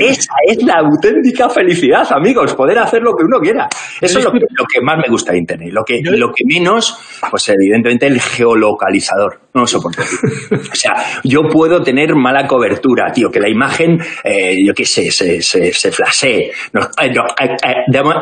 esa 0.00 0.32
es 0.46 0.62
la 0.62 0.74
auténtica 0.74 1.48
felicidad, 1.48 2.06
amigos, 2.12 2.54
poder 2.54 2.78
hacer 2.78 3.00
lo 3.02 3.12
que 3.16 3.24
uno 3.24 3.40
quiera. 3.40 3.66
Eso 4.00 4.18
es 4.18 4.24
lo 4.24 4.30
que, 4.30 4.40
lo 4.40 4.64
que 4.66 4.80
más 4.82 4.98
me 4.98 5.10
gusta 5.10 5.32
de 5.32 5.38
Internet. 5.38 5.70
Lo 5.72 5.82
que, 5.84 6.00
lo 6.02 6.28
que 6.32 6.44
menos, 6.46 7.18
pues 7.30 7.48
evidentemente 7.48 8.06
el 8.06 8.20
geolocalizador. 8.20 9.40
No 9.54 9.62
lo 9.62 9.66
soporto. 9.66 10.02
O 10.50 10.74
sea, 10.74 10.94
yo 11.24 11.42
puedo 11.50 11.82
tener 11.82 12.14
mala 12.14 12.46
cobertura, 12.46 13.10
tío, 13.12 13.30
que 13.30 13.40
la 13.40 13.48
imagen, 13.48 13.98
eh, 14.22 14.54
yo 14.64 14.74
qué 14.74 14.84
sé, 14.84 15.10
se, 15.10 15.40
se, 15.40 15.72
se 15.72 15.90
flasee, 15.90 16.52
no, 16.72 16.82
eh, 17.00 17.12
no, 17.12 17.24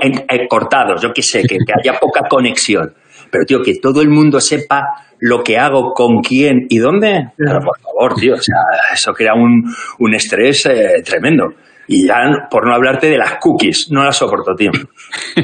eh, 0.00 0.48
cortados, 0.48 1.02
yo 1.02 1.12
qué 1.12 1.22
sé, 1.22 1.42
que, 1.42 1.56
que 1.56 1.72
haya 1.82 1.98
poca 1.98 2.22
conexión. 2.28 2.94
Pero, 3.30 3.44
tío, 3.44 3.62
que 3.62 3.74
todo 3.80 4.00
el 4.00 4.08
mundo 4.08 4.40
sepa 4.40 4.82
lo 5.20 5.42
que 5.42 5.58
hago, 5.58 5.92
con 5.94 6.20
quién 6.20 6.66
y 6.68 6.78
dónde. 6.78 7.32
Pero, 7.36 7.60
por 7.60 7.80
favor, 7.80 8.14
tío, 8.14 8.34
o 8.34 8.40
sea, 8.40 8.58
eso 8.92 9.12
crea 9.12 9.34
un, 9.34 9.62
un 9.98 10.14
estrés 10.14 10.66
eh, 10.66 11.02
tremendo. 11.04 11.54
Y 11.88 12.06
ya, 12.06 12.16
por 12.50 12.66
no 12.66 12.74
hablarte 12.74 13.08
de 13.08 13.16
las 13.16 13.36
cookies, 13.36 13.88
no 13.90 14.02
las 14.02 14.16
soporto, 14.16 14.54
tío. 14.54 14.70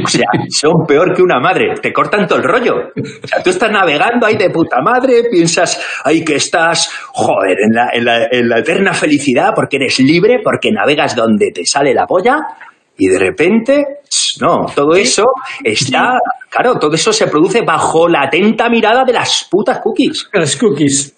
O 0.04 0.08
sea, 0.08 0.26
son 0.48 0.86
peor 0.86 1.14
que 1.14 1.22
una 1.22 1.38
madre, 1.38 1.74
te 1.80 1.92
cortan 1.92 2.26
todo 2.26 2.38
el 2.38 2.44
rollo. 2.44 2.74
O 3.22 3.26
sea, 3.26 3.42
tú 3.42 3.50
estás 3.50 3.70
navegando 3.70 4.26
ahí 4.26 4.36
de 4.36 4.50
puta 4.50 4.80
madre, 4.82 5.22
piensas, 5.30 5.80
ay, 6.04 6.24
que 6.24 6.36
estás, 6.36 6.90
joder, 7.12 7.58
en 7.60 7.74
la, 7.74 7.90
en 7.92 8.04
la, 8.04 8.26
en 8.30 8.48
la 8.48 8.58
eterna 8.58 8.92
felicidad 8.92 9.52
porque 9.54 9.76
eres 9.76 10.00
libre, 10.00 10.40
porque 10.42 10.72
navegas 10.72 11.14
donde 11.14 11.52
te 11.52 11.64
sale 11.64 11.94
la 11.94 12.06
polla, 12.06 12.36
y 12.98 13.08
de 13.08 13.18
repente, 13.18 13.84
no, 14.40 14.66
todo 14.74 14.94
eso 14.94 15.24
está, 15.64 16.18
claro, 16.50 16.78
todo 16.78 16.94
eso 16.94 17.12
se 17.12 17.26
produce 17.26 17.62
bajo 17.62 18.08
la 18.08 18.22
atenta 18.24 18.68
mirada 18.68 19.02
de 19.04 19.12
las 19.14 19.46
putas 19.50 19.80
cookies. 19.80 20.28
Las 20.32 20.56
cookies. 20.56 21.14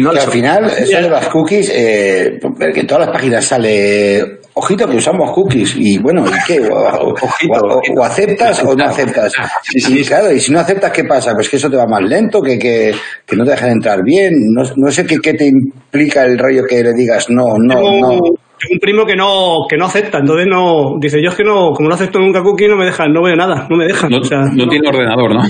No 0.00 0.10
que 0.12 0.18
al 0.20 0.30
final, 0.30 0.64
eso 0.66 0.96
de 1.00 1.08
las 1.10 1.28
cookies, 1.28 1.70
eh, 1.74 2.38
porque 2.40 2.80
en 2.80 2.86
todas 2.86 3.06
las 3.06 3.14
páginas 3.16 3.44
sale 3.44 4.40
ojito 4.54 4.86
que 4.88 4.96
usamos 4.96 5.32
cookies. 5.32 5.74
Y 5.76 5.98
bueno, 5.98 6.24
¿y 6.26 6.46
qué? 6.46 6.60
O, 6.68 6.74
o- 6.74 7.10
Ojito, 7.12 7.60
o- 7.60 7.78
ojito. 7.78 8.00
o 8.00 8.04
aceptas 8.04 8.62
o 8.64 8.74
no 8.74 8.84
aceptas. 8.84 9.32
Y 9.74 10.04
claro, 10.04 10.32
y 10.32 10.40
si 10.40 10.52
no 10.52 10.60
aceptas, 10.60 10.92
¿qué 10.92 11.04
pasa? 11.04 11.32
Pues 11.34 11.48
que 11.48 11.56
eso 11.56 11.70
te 11.70 11.76
va 11.76 11.86
más 11.86 12.02
lento, 12.02 12.40
que, 12.42 12.58
que, 12.58 12.94
que 13.26 13.36
no 13.36 13.44
te 13.44 13.50
dejan 13.52 13.70
entrar 13.70 14.00
bien. 14.04 14.32
No, 14.54 14.62
no 14.76 14.90
sé 14.90 15.06
qué, 15.06 15.18
qué 15.18 15.32
te 15.34 15.46
implica 15.46 16.24
el 16.24 16.38
rollo 16.38 16.62
que 16.68 16.82
le 16.82 16.92
digas 16.92 17.26
no, 17.30 17.56
no, 17.58 17.80
no. 18.00 18.20
Tengo 18.58 18.72
un 18.74 18.78
primo 18.78 19.04
que 19.04 19.14
no, 19.16 19.66
que 19.68 19.76
no 19.76 19.84
acepta, 19.86 20.18
entonces 20.18 20.46
no, 20.46 20.96
dice, 21.00 21.22
yo 21.22 21.30
es 21.30 21.36
que 21.36 21.44
no, 21.44 21.72
como 21.72 21.88
no 21.88 21.94
acepto 21.94 22.18
nunca 22.18 22.42
cookie, 22.42 22.68
no 22.68 22.76
me 22.76 22.86
dejan, 22.86 23.12
no 23.12 23.22
veo 23.22 23.36
nada, 23.36 23.66
no 23.68 23.76
me 23.76 23.86
dejan. 23.86 24.10
No, 24.10 24.18
o 24.18 24.24
sea, 24.24 24.40
no 24.52 24.66
tiene 24.68 24.88
ordenador, 24.88 25.34
¿no? 25.34 25.42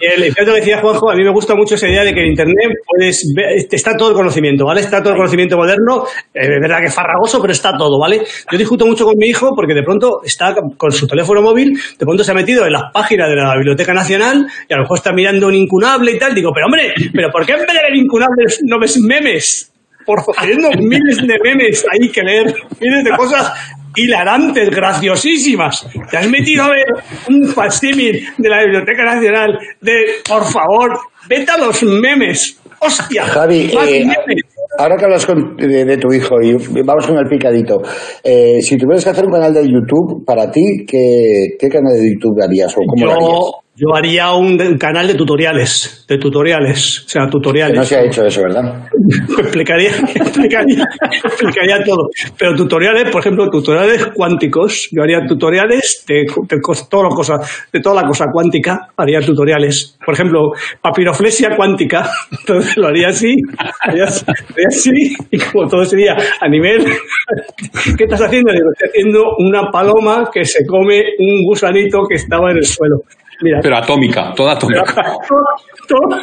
Y 0.00 0.22
el 0.22 0.34
que 0.34 0.44
decía 0.44 0.78
Juanjo, 0.80 1.10
a 1.10 1.14
mí 1.14 1.22
me 1.24 1.32
gusta 1.32 1.54
mucho 1.54 1.74
esa 1.74 1.88
idea 1.88 2.04
de 2.04 2.12
que 2.14 2.20
en 2.20 2.28
Internet 2.28 2.70
puedes 2.86 3.32
ver- 3.36 3.66
está 3.70 3.96
todo 3.96 4.10
el 4.10 4.14
conocimiento, 4.14 4.64
¿vale? 4.64 4.80
Está 4.80 5.00
todo 5.00 5.10
el 5.12 5.16
conocimiento 5.16 5.56
moderno, 5.56 6.04
eh, 6.34 6.40
es 6.42 6.48
verdad 6.60 6.78
que 6.80 6.86
es 6.86 6.94
farragoso, 6.94 7.40
pero 7.40 7.52
está 7.52 7.76
todo, 7.76 7.98
¿vale? 8.00 8.22
Yo 8.50 8.58
discuto 8.58 8.86
mucho 8.86 9.04
con 9.04 9.14
mi 9.16 9.26
hijo 9.28 9.50
porque 9.54 9.74
de 9.74 9.82
pronto 9.82 10.20
está 10.24 10.54
con 10.76 10.92
su 10.92 11.06
teléfono 11.06 11.42
móvil, 11.42 11.72
de 11.98 12.04
pronto 12.06 12.22
se 12.24 12.30
ha 12.30 12.34
metido 12.34 12.64
en 12.66 12.72
las 12.72 12.92
páginas 12.92 13.28
de 13.28 13.36
la 13.36 13.54
Biblioteca 13.56 13.92
Nacional 13.94 14.46
y 14.68 14.72
a 14.72 14.76
lo 14.76 14.82
mejor 14.82 14.98
está 14.98 15.12
mirando 15.12 15.46
un 15.48 15.54
incunable 15.54 16.12
y 16.12 16.18
tal. 16.18 16.34
Digo, 16.34 16.50
pero 16.54 16.66
hombre, 16.66 16.92
¿pero 17.12 17.30
por 17.30 17.44
qué 17.46 17.52
en 17.52 17.58
vez 17.60 17.68
de 17.68 17.74
ver 17.74 17.96
incunables 17.96 18.60
no 18.64 18.78
ves 18.78 18.98
memes? 19.00 19.71
Por 20.14 20.34
favor, 20.34 20.36
teniendo 20.40 20.68
miles 20.78 21.16
de 21.18 21.34
memes 21.42 21.84
ahí 21.92 22.08
que 22.10 22.22
leer, 22.22 22.46
miles 22.80 23.04
de 23.04 23.10
cosas 23.16 23.52
hilarantes, 23.96 24.70
graciosísimas. 24.70 25.86
Te 26.10 26.16
has 26.16 26.28
metido 26.28 26.64
a 26.64 26.68
ver 26.70 26.86
un 27.28 27.48
facsímil 27.48 28.22
de 28.38 28.48
la 28.48 28.62
Biblioteca 28.64 29.04
Nacional 29.04 29.58
de, 29.80 29.92
por 30.28 30.44
favor, 30.44 30.98
vete 31.28 31.50
a 31.50 31.58
los 31.58 31.82
memes. 31.82 32.58
¡Hostia! 32.80 33.24
Javi, 33.26 33.70
más 33.74 33.88
eh, 33.88 34.00
memes. 34.04 34.42
ahora 34.78 34.96
que 34.96 35.04
hablas 35.04 35.24
con- 35.26 35.56
de, 35.56 35.84
de 35.84 35.96
tu 35.98 36.12
hijo 36.12 36.34
y 36.42 36.52
vamos 36.82 37.06
con 37.06 37.16
el 37.16 37.26
picadito, 37.28 37.80
eh, 38.24 38.60
si 38.60 38.76
tuvieras 38.76 39.04
que 39.04 39.10
hacer 39.10 39.24
un 39.26 39.32
canal 39.32 39.54
de 39.54 39.62
YouTube 39.62 40.24
para 40.26 40.50
ti, 40.50 40.84
¿qué, 40.86 41.56
qué 41.60 41.68
canal 41.68 41.92
de 41.94 42.10
YouTube 42.12 42.42
harías 42.42 42.72
o 42.72 42.80
cómo 42.86 43.06
lo 43.06 43.12
harías? 43.12 43.61
Yo, 43.74 43.94
haría 43.94 44.32
un, 44.34 44.60
un 44.60 44.76
canal 44.76 45.06
de 45.08 45.14
tutoriales, 45.14 46.04
de 46.06 46.18
tutoriales, 46.18 47.04
o 47.06 47.08
sea, 47.08 47.24
Que 47.24 47.30
tutoriales. 47.30 47.76
no 47.76 47.84
se 47.84 47.96
ha 47.96 48.04
hecho 48.04 48.22
eso, 48.26 48.42
¿verdad? 48.42 48.84
explicaría, 49.38 49.90
explicaría, 50.14 50.84
explicaría 51.24 51.82
todo. 51.82 52.08
Pero 52.38 52.54
tutoriales, 52.54 53.10
por 53.10 53.20
ejemplo, 53.22 53.48
tutoriales 53.48 54.08
cuánticos. 54.14 54.88
Yo 54.92 55.02
haría 55.02 55.24
tutoriales 55.26 56.04
de, 56.06 56.16
de 56.48 56.56
cos- 56.60 56.86
todas 56.90 57.06
las 57.08 57.14
cosas, 57.14 57.66
de 57.72 57.80
toda 57.80 58.02
la 58.02 58.06
cosa 58.08 58.26
cuántica, 58.30 58.88
haría 58.96 59.20
tutoriales. 59.20 59.96
Por 60.04 60.14
ejemplo, 60.14 60.50
papiroflexia 60.82 61.56
cuántica. 61.56 62.10
Entonces 62.30 62.76
lo 62.76 62.88
haría 62.88 63.08
así, 63.08 63.34
haría, 63.80 64.04
así, 64.04 64.24
haría 64.28 64.66
así, 64.68 65.16
y 65.30 65.38
como 65.38 65.66
todo 65.68 65.84
sería 65.86 66.14
a 66.40 66.48
nivel. 66.48 66.84
¿Qué 67.96 68.04
estás 68.04 68.20
haciendo? 68.22 68.52
Estoy 68.52 68.88
haciendo 68.90 69.22
una 69.38 69.70
paloma 69.70 70.28
que 70.32 70.44
se 70.44 70.66
come 70.66 71.00
un 71.18 71.42
gusanito 71.46 72.00
que 72.08 72.16
estaba 72.16 72.50
en 72.50 72.58
el 72.58 72.64
suelo. 72.66 72.96
Mira, 73.42 73.58
Pero 73.62 73.76
atómica, 73.76 74.32
toda 74.34 74.52
atómica. 74.52 74.84
todo, 74.94 75.42
todo 75.88 76.18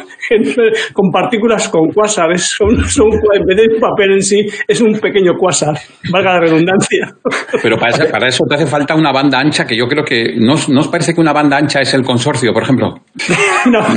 con 0.92 1.10
partículas 1.10 1.68
con 1.68 1.88
quasars. 1.90 2.54
Son, 2.56 2.68
son, 2.88 3.08
en 3.34 3.44
vez 3.46 3.56
de 3.56 3.74
un 3.74 3.80
papel 3.80 4.12
en 4.12 4.22
sí, 4.22 4.38
es 4.66 4.80
un 4.80 4.92
pequeño 4.98 5.32
quasar, 5.38 5.74
valga 6.12 6.34
la 6.34 6.40
redundancia. 6.40 7.08
Pero 7.62 7.76
para 7.76 7.90
eso, 7.92 8.04
para 8.10 8.28
eso 8.28 8.44
te 8.48 8.54
hace 8.54 8.66
falta 8.66 8.94
una 8.94 9.12
banda 9.12 9.38
ancha, 9.38 9.64
que 9.66 9.76
yo 9.76 9.86
creo 9.86 10.04
que 10.04 10.34
no, 10.38 10.54
os- 10.54 10.68
¿no 10.68 10.80
os 10.80 10.88
parece 10.88 11.14
que 11.14 11.20
una 11.20 11.32
banda 11.32 11.56
ancha 11.56 11.80
es 11.80 11.92
el 11.94 12.02
consorcio, 12.02 12.52
por 12.52 12.62
ejemplo? 12.62 12.94
Una, 13.66 13.80
una- 13.80 13.94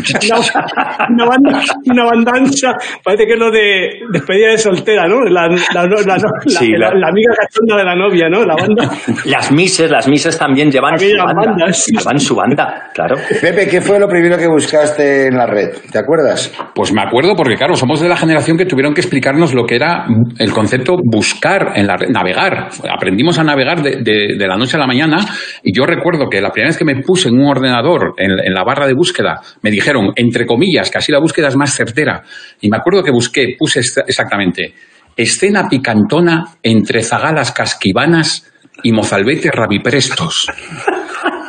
una 1.09 1.25
banda, 1.25 1.61
una 1.85 2.03
banda 2.05 2.31
ancha, 2.35 2.73
parece 3.03 3.25
que 3.25 3.33
es 3.33 3.39
lo 3.39 3.49
de 3.51 3.89
despedida 4.11 4.49
de 4.49 4.57
soltera, 4.57 5.07
¿no? 5.07 5.21
La, 5.23 5.47
la, 5.47 5.85
la- 5.85 6.01
la- 6.05 6.17
Sí, 6.47 6.71
la- 6.71 6.89
la- 6.89 6.99
la 6.99 7.07
amiga 7.07 7.33
cachonda 7.39 7.77
de 7.77 7.83
la 7.85 7.95
novia, 7.95 8.27
¿no? 8.29 8.43
La 8.45 8.55
banda. 8.55 8.89
Las 9.25 9.51
mises, 9.51 9.89
las 9.89 10.07
mises 10.07 10.37
también 10.37 10.69
llevan 10.71 10.97
su 10.99 11.05
banda. 11.17 11.33
bandas. 11.45 11.85
Llevan 11.87 12.19
su 12.19 12.35
banda, 12.35 12.89
claro. 12.93 13.12
Pepe, 13.41 13.67
¿qué 13.67 13.81
fue 13.81 13.99
lo 13.99 14.07
primero 14.07 14.37
que 14.37 14.47
buscaste 14.47 15.27
en 15.27 15.35
la 15.37 15.45
red? 15.45 15.69
¿Te 15.91 15.97
acuerdas? 15.99 16.51
Pues 16.73 16.91
me 16.93 17.01
acuerdo 17.01 17.35
porque, 17.35 17.55
claro, 17.55 17.75
somos 17.75 17.99
de 18.01 18.09
la 18.09 18.15
generación 18.17 18.57
que 18.57 18.65
tuvieron 18.65 18.93
que 18.93 19.01
explicarnos 19.01 19.53
lo 19.53 19.65
que 19.65 19.75
era 19.75 20.05
el 20.39 20.51
concepto 20.51 20.95
buscar 21.03 21.73
en 21.75 21.87
la 21.87 21.97
red, 21.97 22.09
navegar. 22.09 22.69
Aprendimos 22.89 23.39
a 23.39 23.43
navegar 23.43 23.81
de, 23.81 23.97
de- 24.01 24.35
de 24.37 24.47
la 24.47 24.57
noche 24.57 24.77
a 24.77 24.79
la 24.79 24.87
mañana 24.87 25.17
y 25.63 25.75
yo 25.75 25.85
recuerdo 25.85 26.29
que 26.29 26.41
la 26.41 26.49
primera 26.51 26.69
vez 26.69 26.77
que 26.77 26.85
me 26.85 27.01
puse 27.01 27.29
en 27.29 27.35
un 27.39 27.47
ordenador, 27.47 28.13
en, 28.17 28.31
en 28.31 28.53
la 28.53 28.63
barra 28.63 28.87
de 28.87 28.93
búsqueda, 28.93 29.39
me 29.61 29.71
dijeron, 29.71 30.11
entre 30.15 30.45
comillas, 30.45 30.89
que 30.89 30.97
así 30.97 31.11
la 31.11 31.19
búsqueda 31.19 31.47
es 31.47 31.55
más 31.55 31.73
certera. 31.75 32.23
Y 32.61 32.69
me 32.69 32.77
acuerdo 32.77 33.03
que 33.03 33.11
busqué, 33.11 33.55
puse 33.57 33.79
exactamente, 33.79 34.73
escena 35.15 35.67
picantona 35.69 36.43
entre 36.63 37.03
zagalas 37.03 37.51
casquivanas 37.51 38.49
y 38.81 38.91
mozalbetes 38.91 39.51
rabiprestos. 39.51 40.47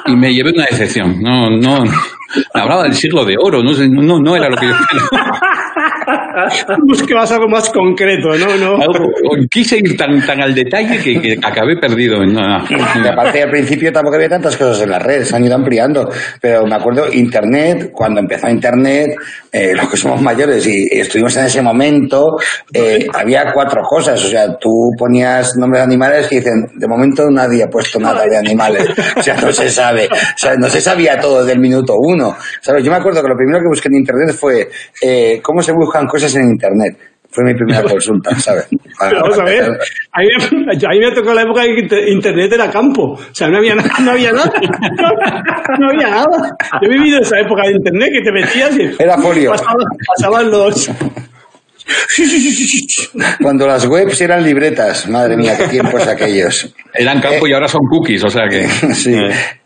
Y 0.07 0.17
me 0.17 0.33
llevé 0.33 0.51
una 0.55 0.67
decepción. 0.67 1.21
No, 1.21 1.51
no. 1.51 1.85
Hablaba 2.53 2.83
del 2.85 2.95
siglo 2.95 3.25
de 3.25 3.37
oro, 3.39 3.63
no, 3.63 3.73
no, 3.73 4.19
no 4.19 4.37
era 4.37 4.49
lo 4.49 4.57
que 4.57 4.67
yo 4.67 4.75
Buscabas 6.87 7.31
algo 7.33 7.49
más 7.49 7.71
concreto, 7.71 8.29
¿no? 8.37 8.57
no. 8.57 8.77
Algo- 8.83 9.11
quise 9.51 9.79
ir 9.79 9.97
tan, 9.97 10.25
tan 10.27 10.41
al 10.43 10.55
detalle 10.55 10.99
que, 10.99 11.21
que 11.21 11.39
acabé 11.43 11.77
perdido. 11.81 12.23
en 12.23 12.35
nada. 12.35 12.65
Y 12.71 13.07
aparte 13.07 13.43
al 13.43 13.51
principio 13.51 13.93
tampoco 13.93 14.17
había 14.17 14.29
tantas 14.29 14.57
cosas 14.57 14.83
en 14.83 14.91
las 14.91 15.03
redes, 15.03 15.29
se 15.29 15.37
han 15.37 15.45
ido 15.45 15.55
ampliando. 15.55 16.09
Pero 16.41 16.67
me 16.67 16.75
acuerdo, 16.75 17.13
Internet, 17.13 17.91
cuando 17.93 18.21
empezó 18.21 18.49
Internet, 18.49 19.17
eh, 19.53 19.73
los 19.75 19.89
que 19.89 19.97
somos 19.97 20.21
mayores 20.21 20.67
y 20.67 20.87
estuvimos 20.91 21.37
en 21.37 21.47
ese 21.47 21.63
momento, 21.63 22.37
eh, 22.73 23.07
había 23.13 23.53
cuatro 23.53 23.83
cosas. 23.83 24.23
O 24.25 24.29
sea, 24.29 24.57
tú 24.59 24.71
ponías 24.99 25.57
nombres 25.57 25.81
de 25.81 25.85
animales 25.85 26.27
que 26.29 26.37
dicen, 26.37 26.67
de 26.75 26.89
momento 26.89 27.25
nadie 27.31 27.63
ha 27.63 27.69
puesto 27.69 27.99
nada 28.01 28.25
de 28.27 28.37
animales. 28.37 28.89
O 29.17 29.23
sea, 29.23 29.37
no 29.37 29.53
se 29.53 29.71
sabe. 29.71 30.07
O 30.11 30.39
sea, 30.39 30.55
no 30.57 30.69
se 30.69 30.81
sabía 30.81 31.19
todo 31.19 31.41
desde 31.41 31.53
el 31.53 31.61
minuto 31.61 31.95
uno. 31.99 32.37
¿Sabes? 32.61 32.83
Yo 32.85 32.91
me 32.91 32.97
acuerdo 32.97 33.23
que 33.23 33.29
lo 33.29 33.37
primero 33.37 33.59
que 33.61 33.69
busqué 33.69 33.89
en 33.89 33.97
Internet 33.97 34.35
fue 34.35 34.69
eh, 35.03 35.41
cómo 35.43 35.63
se 35.63 35.73
buscan 35.73 36.07
cosas 36.07 36.24
en 36.37 36.51
Internet. 36.51 36.97
Fue 37.31 37.43
mi 37.45 37.55
primera 37.55 37.83
consulta, 37.91 38.35
¿sabes? 38.39 38.69
Pero 39.01 39.21
vamos 39.23 39.39
a 39.41 39.45
ver, 39.45 39.65
a 39.65 40.21
mí, 40.21 40.27
me- 40.53 40.73
a 40.73 40.91
mí 40.91 40.99
me 41.01 41.11
tocó 41.13 41.35
la 41.35 41.43
época 41.43 41.65
en 41.65 41.75
que 41.75 41.81
inter- 41.83 42.09
Internet 42.09 42.53
era 42.53 42.71
campo. 42.71 43.15
O 43.15 43.19
sea, 43.35 43.49
no 43.49 43.59
había, 43.59 43.75
na- 43.75 43.83
no 44.05 44.11
había 44.13 44.31
nada. 44.33 44.53
No, 44.55 45.09
no 45.81 45.89
había 45.91 46.11
nada. 46.11 46.57
Yo 46.81 46.89
he 46.89 46.95
vivido 46.95 47.21
esa 47.21 47.41
época 47.41 47.63
de 47.67 47.73
Internet 47.73 48.11
que 48.13 48.23
te 48.23 48.33
metías 48.33 48.77
y 48.79 49.03
Era 49.03 49.19
folio. 49.19 49.51
pasaban, 49.51 49.87
pasaban 50.17 50.51
los... 50.51 50.91
Cuando 53.43 53.67
las 53.67 53.87
webs 53.87 54.21
eran 54.21 54.43
libretas, 54.43 55.09
madre 55.09 55.37
mía, 55.37 55.57
qué 55.57 55.69
tiempos 55.69 56.07
aquellos. 56.07 56.75
Eran 56.93 57.21
campo 57.21 57.47
y 57.47 57.53
ahora 57.53 57.69
son 57.69 57.81
cookies, 57.91 58.25
o 58.25 58.29
sea 58.29 58.49
que. 58.49 58.67
Sí. 58.95 59.15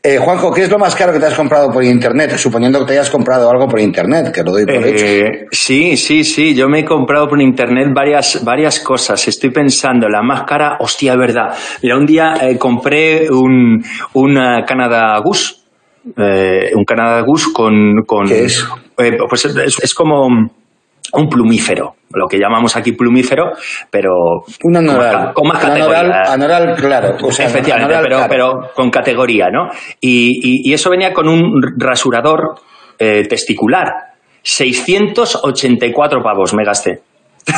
Eh, 0.02 0.18
Juanjo, 0.18 0.50
¿qué 0.52 0.62
es 0.62 0.70
lo 0.70 0.78
más 0.78 0.94
caro 0.96 1.12
que 1.12 1.18
te 1.18 1.26
has 1.26 1.34
comprado 1.34 1.70
por 1.70 1.84
internet? 1.84 2.36
Suponiendo 2.36 2.80
que 2.80 2.86
te 2.86 2.92
hayas 2.94 3.10
comprado 3.10 3.50
algo 3.50 3.66
por 3.68 3.78
internet, 3.80 4.32
que 4.32 4.42
lo 4.42 4.52
doy 4.52 4.64
por 4.64 4.86
hecho. 4.86 5.04
Eh, 5.04 5.46
sí, 5.50 5.96
sí, 5.96 6.24
sí. 6.24 6.54
Yo 6.54 6.68
me 6.68 6.80
he 6.80 6.84
comprado 6.84 7.28
por 7.28 7.40
internet 7.40 7.88
varias, 7.94 8.42
varias 8.44 8.80
cosas. 8.80 9.26
Estoy 9.28 9.50
pensando, 9.50 10.08
la 10.08 10.22
más 10.22 10.42
cara, 10.44 10.76
hostia, 10.80 11.14
verdad. 11.16 11.54
Mira, 11.82 11.96
un 11.98 12.06
día 12.06 12.34
eh, 12.42 12.56
compré 12.58 13.28
un, 13.30 13.84
una 14.14 14.64
Canada 14.64 15.18
Goose. 15.22 15.56
eh, 16.16 16.70
un 16.74 16.84
Canada 16.84 17.20
Goose 17.26 17.52
con. 17.52 18.02
con 18.06 18.26
¿Qué 18.26 18.44
es? 18.44 18.66
eh, 18.98 19.16
pues 19.28 19.44
es, 19.44 19.56
es 19.82 19.94
como 19.94 20.26
un 21.12 21.28
plumífero, 21.28 21.94
lo 22.12 22.26
que 22.26 22.38
llamamos 22.38 22.76
aquí 22.76 22.92
plumífero, 22.92 23.52
pero. 23.90 24.10
Un 24.64 24.76
anoral. 24.76 25.32
Con 25.34 25.48
más 25.48 25.58
categoría. 25.58 26.00
anoral, 26.00 26.26
anoral, 26.28 26.74
claro. 26.76 27.16
O 27.22 27.30
sea, 27.32 27.46
Efectivamente, 27.46 27.94
anoral, 27.94 28.04
pero, 28.04 28.16
claro. 28.16 28.30
pero 28.30 28.52
con 28.74 28.90
categoría, 28.90 29.48
¿no? 29.50 29.68
Y, 30.00 30.40
y- 30.42 30.70
y 30.70 30.74
eso 30.74 30.90
venía 30.90 31.12
con 31.12 31.28
un 31.28 31.60
rasurador 31.78 32.56
eh, 32.98 33.26
testicular. 33.28 33.86
684 34.42 36.22
pavos 36.22 36.54
me 36.54 36.64
gasté. 36.64 37.00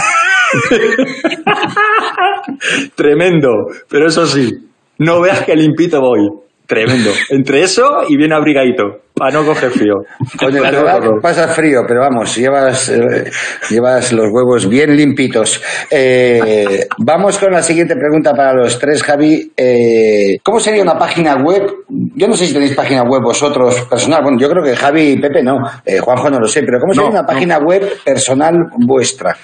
Tremendo, 2.94 3.48
pero 3.88 4.06
eso 4.08 4.26
sí, 4.26 4.50
no 4.98 5.20
veas 5.20 5.42
que 5.44 5.54
limpito 5.56 6.00
voy. 6.00 6.28
Tremendo. 6.66 7.10
Entre 7.30 7.62
eso 7.62 8.02
y 8.08 8.16
bien 8.16 8.32
abrigadito, 8.32 8.84
para 9.20 9.32
no 9.32 9.44
coger 9.44 9.70
frío. 9.70 9.96
Con 10.38 10.56
el 10.56 10.62
Claro, 10.62 11.20
pasa 11.20 11.46
frío, 11.48 11.82
pero 11.86 12.00
vamos, 12.00 12.34
llevas, 12.34 12.88
eh, 12.88 13.30
llevas 13.68 14.14
los 14.14 14.28
huevos 14.32 14.66
bien 14.66 14.96
limpitos. 14.96 15.60
Eh, 15.90 16.86
vamos 16.96 17.38
con 17.38 17.52
la 17.52 17.62
siguiente 17.62 17.96
pregunta 17.96 18.32
para 18.32 18.54
los 18.54 18.78
tres, 18.78 19.02
Javi. 19.02 19.52
Eh, 19.54 20.38
¿Cómo 20.42 20.58
sería 20.58 20.82
una 20.82 20.96
página 20.96 21.36
web? 21.36 21.70
Yo 22.16 22.28
no 22.28 22.34
sé 22.34 22.46
si 22.46 22.54
tenéis 22.54 22.74
página 22.74 23.02
web 23.02 23.20
vosotros 23.22 23.82
personal. 23.90 24.22
Bueno, 24.22 24.38
yo 24.40 24.48
creo 24.48 24.64
que 24.64 24.74
Javi 24.74 25.10
y 25.10 25.20
Pepe 25.20 25.42
no. 25.42 25.58
Eh, 25.84 25.98
Juanjo 25.98 26.30
no 26.30 26.40
lo 26.40 26.46
sé, 26.46 26.62
pero 26.62 26.78
¿cómo 26.80 26.94
sería 26.94 27.10
No, 27.10 27.18
una 27.18 27.26
página 27.26 27.58
web 27.58 27.86
personal 28.02 28.54
vuestra? 28.78 29.36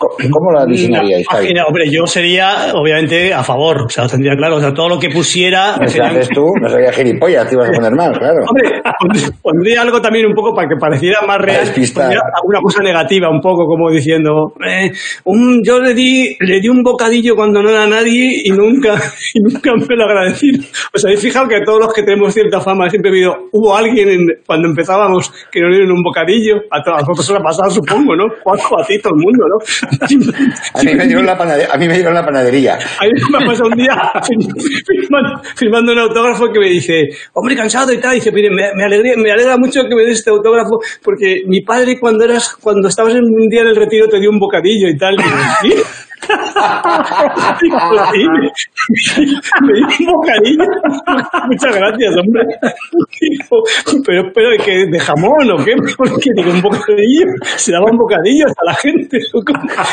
¿Cómo 0.00 0.50
la 0.52 0.64
diseñaríais? 0.66 1.26
Javi? 1.28 1.44
Página, 1.46 1.66
hombre, 1.66 1.84
yo 1.90 2.06
sería, 2.06 2.72
obviamente, 2.74 3.34
a 3.34 3.42
favor. 3.44 3.82
O 3.82 3.88
sea, 3.88 4.06
tendría 4.06 4.34
claro. 4.34 4.56
O 4.56 4.60
sea, 4.60 4.72
todo 4.72 4.88
lo 4.88 4.98
que 4.98 5.10
pusiera. 5.10 5.74
Si 5.86 5.92
sería- 5.98 6.08
haces 6.08 6.28
tú, 6.30 6.46
no 6.60 6.68
sería 6.68 6.90
gilipollas, 6.92 7.46
te 7.48 7.54
ibas 7.54 7.68
a 7.68 7.72
poner 7.72 7.92
mal, 7.92 8.12
claro. 8.18 8.38
Hombre, 8.48 8.80
pondría- 9.42 9.82
algo 9.82 10.00
también 10.00 10.26
un 10.26 10.34
poco 10.34 10.54
para 10.54 10.68
que 10.68 10.76
pareciera 10.80 11.20
más 11.26 11.38
real. 11.38 11.66
alguna 12.34 12.60
cosa 12.62 12.82
negativa, 12.82 13.28
un 13.30 13.40
poco 13.40 13.66
como 13.66 13.90
diciendo, 13.90 14.52
eh, 14.66 14.90
un- 15.24 15.60
yo 15.64 15.80
le 15.80 15.94
di, 15.94 16.36
le 16.40 16.60
di 16.60 16.68
un 16.68 16.82
bocadillo 16.82 17.34
cuando 17.36 17.62
no 17.62 17.70
era 17.70 17.86
nadie 17.86 18.42
y 18.44 18.50
nunca, 18.50 18.94
y 19.34 19.40
nunca 19.42 19.72
me 19.74 19.96
lo 19.96 20.04
agradecí. 20.04 20.50
¿Os 20.94 21.04
habéis 21.04 21.20
fijado 21.20 21.48
que 21.48 21.60
todos 21.60 21.78
los 21.80 21.92
que 21.92 22.02
tenemos 22.02 22.32
cierta 22.34 22.60
fama 22.60 22.88
siempre 22.88 23.10
ha 23.10 23.12
habido, 23.12 23.36
hubo 23.52 23.76
alguien 23.76 24.08
en- 24.08 24.26
cuando 24.46 24.68
empezábamos 24.68 25.30
que 25.52 25.60
nos 25.60 25.70
dieron 25.76 25.92
un 25.92 26.02
bocadillo? 26.02 26.56
A, 26.70 26.82
to- 26.82 26.90
a 26.94 27.00
vosotros 27.06 27.30
os 27.30 27.36
ha 27.36 27.42
pasado, 27.42 27.70
supongo, 27.70 28.16
¿no? 28.16 28.24
Juanjo, 28.42 28.80
a 28.80 28.84
ti, 28.84 28.98
todo 28.98 29.12
el 29.14 29.22
mundo, 29.22 29.44
¿no? 29.48 29.89
A 30.74 30.82
mí 30.82 30.94
me 30.94 31.06
dieron 31.06 31.26
la 31.26 31.36
panadería. 31.36 31.72
A 31.72 31.78
mí 31.78 31.88
me 31.88 31.94
dieron 31.94 32.14
la 32.14 32.24
panadería. 32.24 32.74
A 32.74 33.04
mí 33.04 33.10
me 33.30 33.38
ha 33.38 33.46
pasado 33.46 33.68
un 33.70 33.76
día 33.76 33.94
firmando, 34.86 35.42
firmando 35.54 35.92
un 35.92 35.98
autógrafo 35.98 36.46
que 36.52 36.60
me 36.60 36.68
dice, 36.68 37.08
hombre, 37.34 37.56
cansado 37.56 37.92
y 37.92 38.00
tal. 38.00 38.12
Y 38.12 38.16
dice, 38.16 38.32
mire, 38.32 38.50
me, 38.50 38.74
me, 38.74 38.84
alegra, 38.84 39.12
me 39.16 39.30
alegra 39.30 39.56
mucho 39.56 39.82
que 39.88 39.94
me 39.94 40.02
des 40.02 40.18
este 40.18 40.30
autógrafo 40.30 40.78
porque 41.02 41.42
mi 41.46 41.62
padre 41.62 41.98
cuando 41.98 42.24
eras 42.24 42.54
cuando 42.60 42.88
estabas 42.88 43.14
en 43.14 43.24
un 43.24 43.48
día 43.48 43.62
en 43.62 43.68
el 43.68 43.76
retiro 43.76 44.08
te 44.08 44.20
dio 44.20 44.30
un 44.30 44.38
bocadillo 44.38 44.88
y 44.88 44.96
tal. 44.96 45.16
Y 45.64 45.70
¿sí? 45.70 45.82
Me 49.62 49.72
dio 49.72 49.86
un 50.00 50.06
bocadillo. 50.12 50.64
Muchas 51.48 51.76
gracias, 51.76 52.16
hombre. 52.16 52.42
Pero, 54.06 54.30
pero 54.34 54.50
que 54.64 54.86
de 54.86 54.98
jamón 54.98 55.50
o 55.52 55.64
qué, 55.64 55.74
porque 55.96 56.30
digo, 56.34 56.50
un 56.50 56.62
bocadillo, 56.62 57.26
se 57.42 57.72
daba 57.72 57.90
un 57.90 57.98
bocadillo 57.98 58.46
a 58.46 58.64
la 58.64 58.74
gente. 58.74 59.18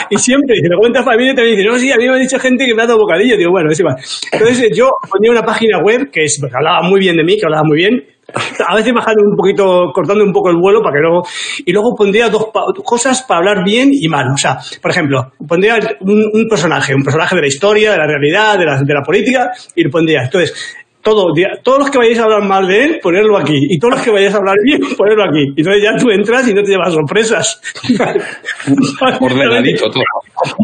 Y 0.09 0.17
siempre, 0.17 0.55
luego 0.63 0.87
en 0.87 0.93
tu 0.93 1.03
familia 1.03 1.33
también 1.35 1.57
dice, 1.57 1.69
no, 1.69 1.77
sí, 1.77 1.91
a 1.91 1.97
mí 1.97 2.07
me 2.07 2.15
ha 2.15 2.17
dicho 2.17 2.39
gente 2.39 2.65
que 2.65 2.73
me 2.73 2.83
ha 2.83 2.87
dado 2.87 2.99
bocadillo. 2.99 3.37
Digo, 3.37 3.51
bueno, 3.51 3.71
es 3.71 3.79
igual. 3.79 3.95
Entonces 4.31 4.69
yo 4.75 4.89
ponía 5.09 5.31
una 5.31 5.43
página 5.43 5.79
web 5.79 6.09
que, 6.11 6.23
es, 6.23 6.39
que 6.39 6.55
hablaba 6.55 6.81
muy 6.83 6.99
bien 6.99 7.17
de 7.17 7.23
mí, 7.23 7.37
que 7.37 7.45
hablaba 7.45 7.63
muy 7.63 7.77
bien, 7.77 8.03
a 8.33 8.75
veces 8.75 8.93
bajando 8.93 9.23
un 9.23 9.35
poquito, 9.35 9.91
cortando 9.93 10.23
un 10.23 10.33
poco 10.33 10.49
el 10.49 10.57
vuelo 10.57 10.81
para 10.81 10.95
que 10.95 11.01
luego. 11.01 11.23
Y 11.65 11.71
luego 11.71 11.95
pondría 11.95 12.29
dos 12.29 12.47
cosas 12.83 13.23
para 13.23 13.39
hablar 13.39 13.63
bien 13.63 13.89
y 13.91 14.07
mal. 14.07 14.27
O 14.33 14.37
sea, 14.37 14.57
por 14.81 14.91
ejemplo, 14.91 15.31
pondría 15.47 15.79
un, 16.01 16.29
un 16.33 16.47
personaje, 16.47 16.93
un 16.93 17.03
personaje 17.03 17.35
de 17.35 17.41
la 17.41 17.47
historia, 17.47 17.91
de 17.91 17.97
la 17.97 18.07
realidad, 18.07 18.57
de 18.57 18.65
la, 18.65 18.81
de 18.81 18.93
la 18.93 19.01
política, 19.01 19.51
y 19.75 19.83
lo 19.83 19.91
pondría. 19.91 20.23
Entonces, 20.23 20.77
todo, 21.07 21.31
todos 21.63 21.79
los 21.79 21.89
que 21.89 21.97
vayáis 21.97 22.19
a 22.19 22.23
hablar 22.23 22.43
mal 22.43 22.67
de 22.67 22.83
él, 22.83 22.99
ponerlo 23.01 23.37
aquí. 23.37 23.55
Y 23.69 23.79
todos 23.79 23.95
los 23.95 24.03
que 24.03 24.11
vayáis 24.11 24.33
a 24.33 24.39
hablar 24.39 24.55
bien, 24.61 24.81
ponerlo 24.97 25.23
aquí. 25.23 25.39
Y 25.55 25.61
entonces 25.61 25.81
ya 25.81 25.95
tú 25.95 26.11
entras 26.11 26.45
y 26.49 26.53
no 26.53 26.61
te 26.63 26.71
llevas 26.71 26.93
sorpresas. 26.93 27.61
Ordenadito 29.21 29.89
todo. 29.89 30.03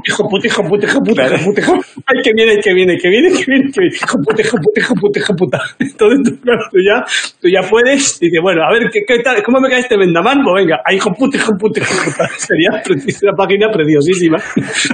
Hijo 0.06 0.28
puta, 0.28 0.48
hijo 0.48 0.64
puta, 0.68 0.86
hijo 0.86 1.00
puta, 1.00 1.24
hijo 1.26 1.46
puta, 1.46 1.62
hijo 1.62 1.74
Ay, 2.06 2.22
que 2.22 2.32
viene, 2.36 2.60
que 2.60 2.74
viene, 2.74 2.98
que 2.98 3.10
viene, 3.10 3.30
que 3.30 3.46
viene, 3.48 3.72
que 3.72 3.82
viene. 3.82 3.96
Hijo 3.96 4.18
puta, 4.20 4.42
hijo 4.42 4.58
puta, 4.58 4.80
hijo 4.82 4.94
puta, 4.96 5.20
hijo 5.20 5.34
puta. 5.34 5.60
Entonces 5.80 6.20
tú, 6.26 6.42
claro, 6.42 6.64
tú 6.70 6.78
ya, 6.84 7.06
tú 7.42 7.48
ya 7.48 7.62
puedes. 7.70 8.22
Y 8.22 8.26
dices, 8.26 8.42
bueno, 8.44 8.64
a 8.68 8.74
ver, 8.74 8.90
¿qué, 8.92 9.00
qué 9.08 9.20
tal? 9.20 9.42
¿Cómo 9.44 9.62
me 9.62 9.70
cae 9.70 9.80
este 9.80 9.98
vendaman? 9.98 10.44
Pues 10.44 10.66
venga, 10.66 10.82
ay, 10.84 10.98
hijo 10.98 11.10
puta, 11.18 11.38
hijo 11.38 11.54
puta, 11.58 11.80
hijo 11.80 12.04
puta. 12.04 12.28
Sería 12.38 12.84
una 12.92 13.34
página 13.38 13.72
preciosísima. 13.72 14.38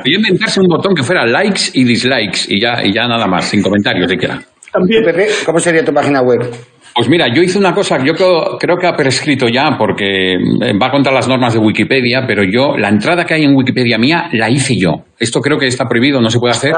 Y 0.06 0.16
inventarse 0.16 0.62
un 0.62 0.68
botón 0.68 0.94
que 0.94 1.02
fuera 1.02 1.26
likes 1.26 1.72
y 1.74 1.84
dislikes 1.86 2.46
y 2.48 2.62
ya, 2.62 2.86
y 2.86 2.94
ya 2.94 3.08
nada 3.08 3.26
más, 3.26 3.50
sin 3.50 3.64
comentarios 3.64 4.12
siquiera. 4.12 4.40
También. 4.72 5.04
Pepe, 5.04 5.28
¿cómo 5.46 5.60
sería 5.60 5.84
tu 5.84 5.94
página 5.94 6.22
web? 6.22 6.50
Pues 6.96 7.08
mira, 7.08 7.28
yo 7.34 7.42
hice 7.42 7.58
una 7.58 7.74
cosa 7.74 7.98
que 7.98 8.08
yo 8.08 8.14
creo, 8.14 8.58
creo 8.60 8.78
que 8.78 8.88
ha 8.88 8.94
prescrito 8.94 9.48
ya 9.48 9.78
porque 9.78 10.34
eh, 10.34 10.78
va 10.82 10.92
contra 10.92 11.14
las 11.14 11.28
normas 11.28 11.54
de 11.54 11.60
Wikipedia, 11.60 12.26
pero 12.28 12.44
yo, 12.44 12.78
la 12.78 12.90
entrada 12.90 13.26
que 13.26 13.36
hay 13.36 13.44
en 13.44 13.56
Wikipedia 13.56 13.98
mía, 13.98 14.30
la 14.34 14.50
hice 14.50 14.76
yo. 14.78 15.06
Esto 15.18 15.40
creo 15.40 15.58
que 15.58 15.68
está 15.68 15.86
prohibido, 15.86 16.20
no 16.20 16.30
se 16.30 16.40
puede 16.40 16.54
hacer. 16.54 16.74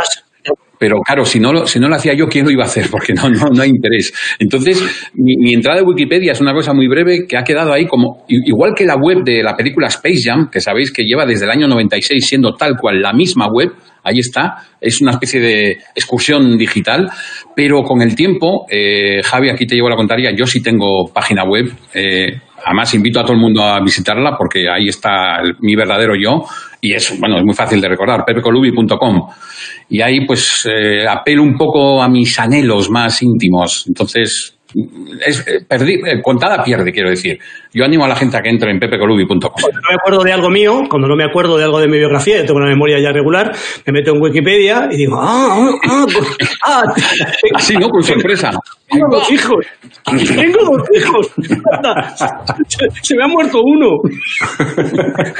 Pero 0.78 0.98
claro, 1.06 1.26
si 1.26 1.40
no, 1.40 1.54
lo, 1.54 1.68
si 1.68 1.80
no 1.80 1.88
lo 1.88 1.96
hacía 1.96 2.16
yo, 2.16 2.28
¿quién 2.28 2.46
lo 2.46 2.52
iba 2.52 2.64
a 2.64 2.66
hacer? 2.66 2.88
Porque 2.92 3.14
no, 3.14 3.30
no, 3.30 3.48
no 3.54 3.62
hay 3.62 3.70
interés. 3.70 4.12
Entonces, 4.40 4.82
mi, 5.14 5.38
mi 5.38 5.54
entrada 5.54 5.80
de 5.80 5.86
Wikipedia 5.86 6.32
es 6.32 6.42
una 6.42 6.54
cosa 6.54 6.74
muy 6.74 6.88
breve 6.88 7.28
que 7.28 7.38
ha 7.38 7.44
quedado 7.44 7.72
ahí 7.72 7.86
como, 7.86 8.26
igual 8.28 8.74
que 8.76 8.86
la 8.86 8.96
web 8.96 9.24
de 9.24 9.44
la 9.44 9.56
película 9.56 9.88
Space 9.88 10.22
Jam, 10.24 10.50
que 10.52 10.60
sabéis 10.60 10.92
que 10.92 11.04
lleva 11.04 11.26
desde 11.26 11.46
el 11.46 11.52
año 11.52 11.68
96 11.68 12.26
siendo 12.26 12.56
tal 12.56 12.78
cual 12.78 13.02
la 13.02 13.14
misma 13.14 13.48
web, 13.52 13.72
ahí 14.04 14.20
está, 14.20 14.58
es 14.80 15.02
una 15.02 15.12
especie 15.12 15.40
de 15.40 15.72
excursión 15.96 16.58
digital, 16.58 17.10
pero 17.56 17.84
con 17.84 18.02
el 18.02 18.16
tiempo, 18.16 18.66
eh, 18.70 19.22
Javi, 19.24 19.50
aquí 19.50 19.66
te 19.66 19.76
llevo 19.76 19.90
la 19.90 19.96
contraria, 19.96 20.32
yo 20.36 20.46
sí 20.46 20.62
tengo 20.62 21.12
página 21.14 21.44
web, 21.44 21.72
eh, 21.94 22.40
además 22.66 22.94
invito 22.94 23.20
a 23.20 23.24
todo 23.24 23.34
el 23.34 23.40
mundo 23.40 23.64
a 23.64 23.80
visitarla 23.84 24.36
porque 24.38 24.70
ahí 24.70 24.88
está 24.88 25.42
mi 25.62 25.76
verdadero 25.76 26.14
yo 26.16 26.46
y 26.82 26.94
es, 26.94 27.20
bueno, 27.20 27.38
es 27.38 27.44
muy 27.44 27.54
fácil 27.54 27.80
de 27.80 27.90
recordar, 27.90 28.24
pepecolubi.com. 28.26 29.28
Y 29.90 30.02
ahí 30.02 30.26
pues 30.26 30.68
eh, 30.70 31.06
apelo 31.08 31.44
un 31.44 31.56
poco 31.56 32.02
a 32.02 32.10
mis 32.10 32.40
anhelos 32.40 32.90
más 32.90 33.22
íntimos. 33.22 33.86
Entonces, 33.88 34.58
es, 35.26 35.48
eh, 35.48 35.60
perdí, 35.68 35.94
eh, 35.96 36.22
contada 36.24 36.64
pierde, 36.64 36.92
quiero 36.92 37.10
decir. 37.10 37.38
Yo 37.74 37.86
animo 37.86 38.04
a 38.06 38.08
la 38.10 38.16
gente 38.16 38.38
a 38.38 38.42
que 38.42 38.50
entre 38.50 38.72
en 38.72 38.80
pepecolubi.com. 38.80 39.40
Cuando 39.40 39.80
no 39.80 39.88
me 39.90 39.96
acuerdo 39.96 40.24
de 40.24 40.34
algo 40.34 40.50
mío, 40.50 40.82
cuando 40.90 41.08
no 41.08 41.16
me 41.16 41.24
acuerdo 41.24 41.58
de 41.58 41.64
algo 41.64 41.80
de 41.80 41.88
mi 41.88 41.98
biografía, 41.98 42.38
yo 42.38 42.46
tengo 42.46 42.60
una 42.60 42.68
memoria 42.70 43.00
ya 43.00 43.12
regular, 43.12 43.52
me 43.86 43.94
meto 43.94 44.12
en 44.14 44.22
Wikipedia 44.22 44.90
y 44.92 44.98
digo, 44.98 45.16
ah, 45.22 45.58
ah, 45.58 45.72
ah, 45.90 46.06
pues, 46.14 46.58
ah, 46.66 46.84
Así, 47.56 47.76
¿no? 47.78 47.88
Con 47.90 48.04
sorpresa. 48.04 48.52
tengo 48.92 49.08
dos 49.10 49.32
hijos, 49.32 49.66
tengo 50.04 50.76
dos 50.78 50.90
hijos, 50.94 51.34
se 53.02 53.16
me 53.16 53.24
ha 53.24 53.28
muerto 53.28 53.62
uno. 53.64 53.88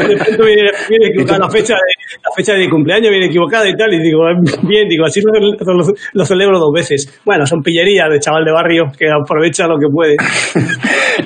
De 0.08 0.16
pronto 0.18 0.46
viene, 0.46 0.72
viene 0.90 1.08
equivocada 1.08 1.40
la 1.40 1.50
fecha, 1.50 1.74
de, 1.74 1.80
la 2.24 2.32
fecha 2.36 2.54
de 2.54 2.60
mi 2.60 2.70
cumpleaños, 2.70 3.10
viene 3.10 3.26
equivocada 3.28 3.68
y 3.68 3.76
tal, 3.76 3.94
y 3.94 4.00
digo, 4.00 4.20
ah, 4.26 4.40
bien, 4.64 4.88
digo, 4.88 5.06
así 5.06 5.22
lo, 5.22 5.34
lo- 5.34 5.86
lo 6.14 6.26
celebro 6.26 6.60
dos 6.60 6.72
veces. 6.74 7.20
Bueno, 7.26 7.46
son 7.46 7.62
pillerías 7.62 8.10
de 8.10 8.20
chaval 8.20 8.46
de 8.46 8.52
barrio 8.52 8.86
que 8.98 9.08
aprovecha 9.24 9.68
lo 9.68 9.78
que 9.78 9.88
puede. 9.94 10.16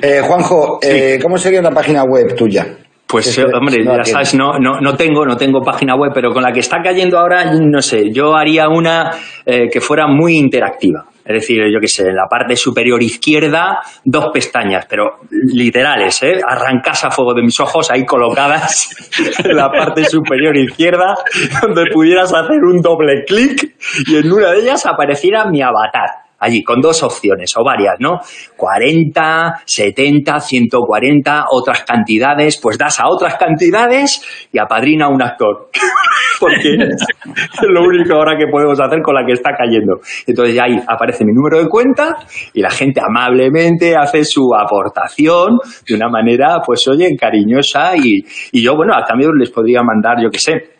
Eh, 0.02 0.20
Juanjo, 0.20 0.80
eh, 0.82 1.18
¿cómo 1.22 1.38
sería 1.38 1.60
una 1.60 1.70
página 1.70 2.02
web 2.02 2.34
tuya? 2.36 2.66
Pues 3.06 3.28
Es 3.28 3.38
eh, 3.38 3.44
hombre, 3.54 3.84
ya 3.84 4.04
sabes, 4.04 4.34
no, 4.34 4.58
no, 4.58 4.80
no 4.80 4.96
tengo, 4.96 5.24
no 5.24 5.36
tengo 5.36 5.60
página 5.60 5.94
web, 5.94 6.10
pero 6.12 6.32
con 6.32 6.42
la 6.42 6.50
que 6.50 6.58
está 6.58 6.78
cayendo 6.82 7.18
ahora, 7.18 7.52
no 7.54 7.80
sé, 7.80 8.10
yo 8.12 8.34
haría 8.34 8.68
una 8.68 9.12
eh, 9.44 9.68
que 9.70 9.80
fuera 9.80 10.08
muy 10.08 10.36
interactiva. 10.36 11.04
Es 11.24 11.34
decir, 11.34 11.58
yo 11.72 11.78
qué 11.80 11.86
sé, 11.86 12.08
en 12.08 12.16
la 12.16 12.26
parte 12.28 12.56
superior 12.56 13.00
izquierda, 13.00 13.78
dos 14.04 14.26
pestañas, 14.32 14.86
pero 14.88 15.20
literales, 15.30 16.20
¿eh? 16.24 16.40
Arrancas 16.44 17.04
a 17.04 17.10
fuego 17.10 17.32
de 17.34 17.42
mis 17.42 17.58
ojos 17.60 17.90
ahí 17.92 18.04
colocadas 18.04 18.90
en 19.44 19.56
la 19.56 19.70
parte 19.70 20.04
superior 20.04 20.56
izquierda, 20.56 21.14
donde 21.62 21.84
pudieras 21.92 22.34
hacer 22.34 22.58
un 22.64 22.80
doble 22.80 23.24
clic 23.24 23.76
y 24.08 24.16
en 24.16 24.32
una 24.32 24.50
de 24.50 24.62
ellas 24.62 24.84
apareciera 24.84 25.48
mi 25.48 25.62
avatar. 25.62 26.25
Allí, 26.38 26.62
con 26.62 26.80
dos 26.80 27.02
opciones 27.02 27.52
o 27.56 27.64
varias, 27.64 27.94
¿no? 27.98 28.18
40, 28.56 29.62
70, 29.64 30.38
140, 30.38 31.44
otras 31.50 31.82
cantidades, 31.84 32.60
pues 32.60 32.76
das 32.76 33.00
a 33.00 33.08
otras 33.08 33.36
cantidades 33.36 34.48
y 34.52 34.58
apadrina 34.58 35.06
a 35.06 35.08
un 35.08 35.22
actor. 35.22 35.70
Porque 36.40 36.74
es 36.74 37.68
lo 37.68 37.82
único 37.82 38.14
ahora 38.14 38.36
que 38.36 38.46
podemos 38.46 38.78
hacer 38.78 39.00
con 39.02 39.14
la 39.14 39.24
que 39.24 39.32
está 39.32 39.52
cayendo. 39.56 39.94
Entonces 40.26 40.54
ya 40.54 40.64
ahí 40.64 40.78
aparece 40.86 41.24
mi 41.24 41.32
número 41.32 41.58
de 41.58 41.68
cuenta 41.68 42.16
y 42.52 42.60
la 42.60 42.70
gente 42.70 43.00
amablemente 43.00 43.94
hace 43.96 44.24
su 44.24 44.50
aportación 44.54 45.58
de 45.88 45.94
una 45.94 46.08
manera, 46.08 46.58
pues 46.64 46.86
oye, 46.88 47.16
cariñosa 47.18 47.96
y, 47.96 48.24
y 48.52 48.62
yo, 48.62 48.76
bueno, 48.76 48.94
a 48.94 49.04
cambio 49.04 49.32
les 49.32 49.50
podría 49.50 49.82
mandar, 49.82 50.22
yo 50.22 50.28
qué 50.30 50.38
sé, 50.38 50.75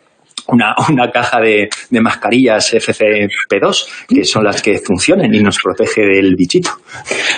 una, 0.47 0.75
una 0.89 1.09
caja 1.11 1.39
de, 1.41 1.69
de 1.89 2.01
mascarillas 2.01 2.73
FCP2, 2.73 4.05
que 4.07 4.23
son 4.23 4.43
las 4.43 4.61
que 4.61 4.79
funcionan 4.79 5.33
y 5.33 5.39
nos 5.41 5.57
protege 5.61 6.01
del 6.01 6.35
bichito. 6.35 6.71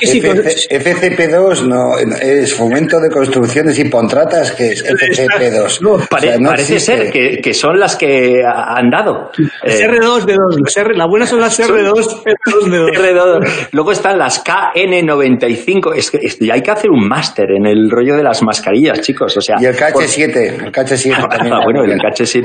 Y 0.02 0.08
sí, 0.08 0.22
con- 0.22 0.38
FC 0.40 0.68
FCP2 0.70 1.68
no, 1.68 1.98
es 2.22 2.54
Fomento 2.54 3.00
de 3.00 3.10
Construcciones 3.10 3.78
y 3.80 3.90
Contratas, 3.90 4.52
que 4.52 4.72
es 4.74 4.86
FCP2. 4.86 5.82
No, 5.82 5.92
O 5.94 5.98
sea, 6.00 6.08
Pare- 6.08 6.40
no 6.40 6.50
parece 6.50 6.76
existe. 6.76 6.98
ser 6.98 7.12
que, 7.12 7.38
que 7.42 7.54
son 7.54 7.80
las 7.80 7.96
que 7.96 8.42
ha- 8.46 8.78
han 8.78 8.90
dado. 8.90 9.32
Es 9.64 9.80
Eh, 9.82 9.88
R2 9.88 10.26
de 10.26 10.34
2. 10.36 10.62
Las 10.64 10.78
R, 10.78 10.96
las 10.96 11.08
buenas 11.08 11.30
son 11.30 11.40
las 11.42 11.60
R2, 11.60 12.24
R2 12.24 12.70
de 12.70 12.78
2. 12.78 12.92
R2. 12.92 13.68
Luego 13.72 13.92
están 13.92 14.18
las 14.18 14.44
KN95. 14.44 15.94
Es 15.96 16.12
que 16.12 16.18
es- 16.22 16.42
y 16.42 16.50
hay 16.52 16.62
que 16.62 16.72
hacer 16.72 16.90
un 16.90 17.08
máster 17.08 17.46
en 17.52 17.66
el 17.66 17.90
rollo 17.90 18.16
de 18.16 18.24
las 18.24 18.42
mascarillas, 18.44 19.02
chicos. 19.02 19.36
O 19.38 19.42
sea, 19.42 19.58
Y 19.60 19.66
el 19.66 19.76
por- 19.76 20.04
KH7, 20.04 20.66
el 20.66 20.72
KH7 20.72 21.28
también. 21.30 21.54
Ah, 21.54 21.60
bueno, 21.64 21.84
el 21.84 21.92
Hoy 21.92 21.98
KH7. 22.00 22.44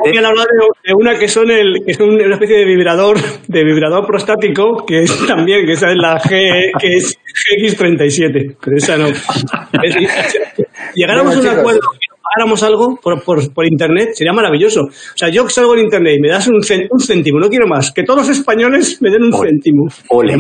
De, 0.85 0.95
una 0.95 1.19
que 1.19 1.29
son 1.29 1.51
el, 1.51 1.85
que 1.85 1.93
es 1.93 2.01
un- 2.01 2.15
una 2.21 2.35
especie 2.35 2.57
de 2.59 2.65
vibrador, 2.65 3.17
de 3.49 3.65
vibrador 3.65 4.07
prostático, 4.07 4.85
que 4.87 5.03
es 5.03 5.27
también, 5.27 5.67
que 5.67 5.73
esa 5.73 5.91
es 5.91 5.97
la 5.97 6.19
G, 6.21 6.71
que 6.81 6.89
es 6.97 7.19
GX37, 7.59 8.57
pero 8.63 8.77
esa 8.77 8.97
no. 8.99 9.09
Es- 9.09 9.97
llegáramos 10.95 11.35
Bueno, 11.37 11.51
a 11.51 11.53
un 11.53 11.59
acuerdo 11.61 11.81
que 11.93 12.15
pagáramos 12.23 12.63
algo 12.63 12.99
por, 13.03 13.23
por, 13.23 13.53
por 13.53 13.67
internet, 13.67 14.11
sería 14.15 14.33
maravilloso. 14.33 14.81
O 14.83 15.17
sea, 15.17 15.29
yo 15.29 15.49
salgo 15.49 15.75
en 15.75 15.81
internet 15.85 16.15
y 16.19 16.21
me 16.21 16.29
das 16.29 16.47
un, 16.49 16.61
cen- 16.63 16.87
un 16.91 17.01
céntimo, 17.01 17.39
no 17.39 17.49
quiero 17.49 17.67
más, 17.67 17.93
que 17.93 18.03
todos 18.03 18.27
los 18.27 18.39
españoles 18.39 19.01
me 19.03 19.11
den 19.11 19.25
un 19.25 19.35
Ole. 19.35 19.51
céntimo. 19.51 19.85
Ole. 20.09 20.37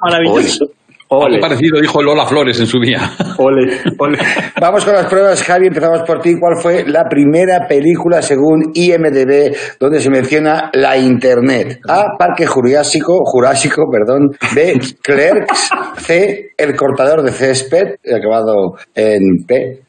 Maravilloso. 0.00 0.64
Ole. 0.64 0.74
Algo 1.10 1.40
parecido 1.40 1.80
dijo 1.80 2.02
Lola 2.02 2.26
Flores 2.26 2.60
en 2.60 2.66
su 2.66 2.78
día. 2.80 2.98
Ole, 3.38 3.80
ole. 3.98 4.18
Vamos 4.60 4.84
con 4.84 4.94
las 4.94 5.06
pruebas, 5.06 5.42
Javi. 5.42 5.68
Empezamos 5.68 6.02
por 6.02 6.20
ti. 6.20 6.34
¿Cuál 6.38 6.56
fue 6.60 6.84
la 6.86 7.04
primera 7.04 7.66
película 7.68 8.20
según 8.20 8.72
IMDb 8.74 9.54
donde 9.78 10.00
se 10.00 10.10
menciona 10.10 10.70
la 10.74 10.96
Internet? 10.98 11.80
A. 11.88 12.16
Parque 12.18 12.46
Jurásico, 12.46 13.20
Jurásico, 13.24 13.84
perdón. 13.90 14.30
B. 14.54 14.78
Clerks. 15.02 15.70
C. 15.98 16.50
El 16.56 16.74
cortador 16.74 17.22
de 17.22 17.30
césped, 17.30 17.94
acabado 18.04 18.74
en 18.94 19.44
P. 19.46 19.87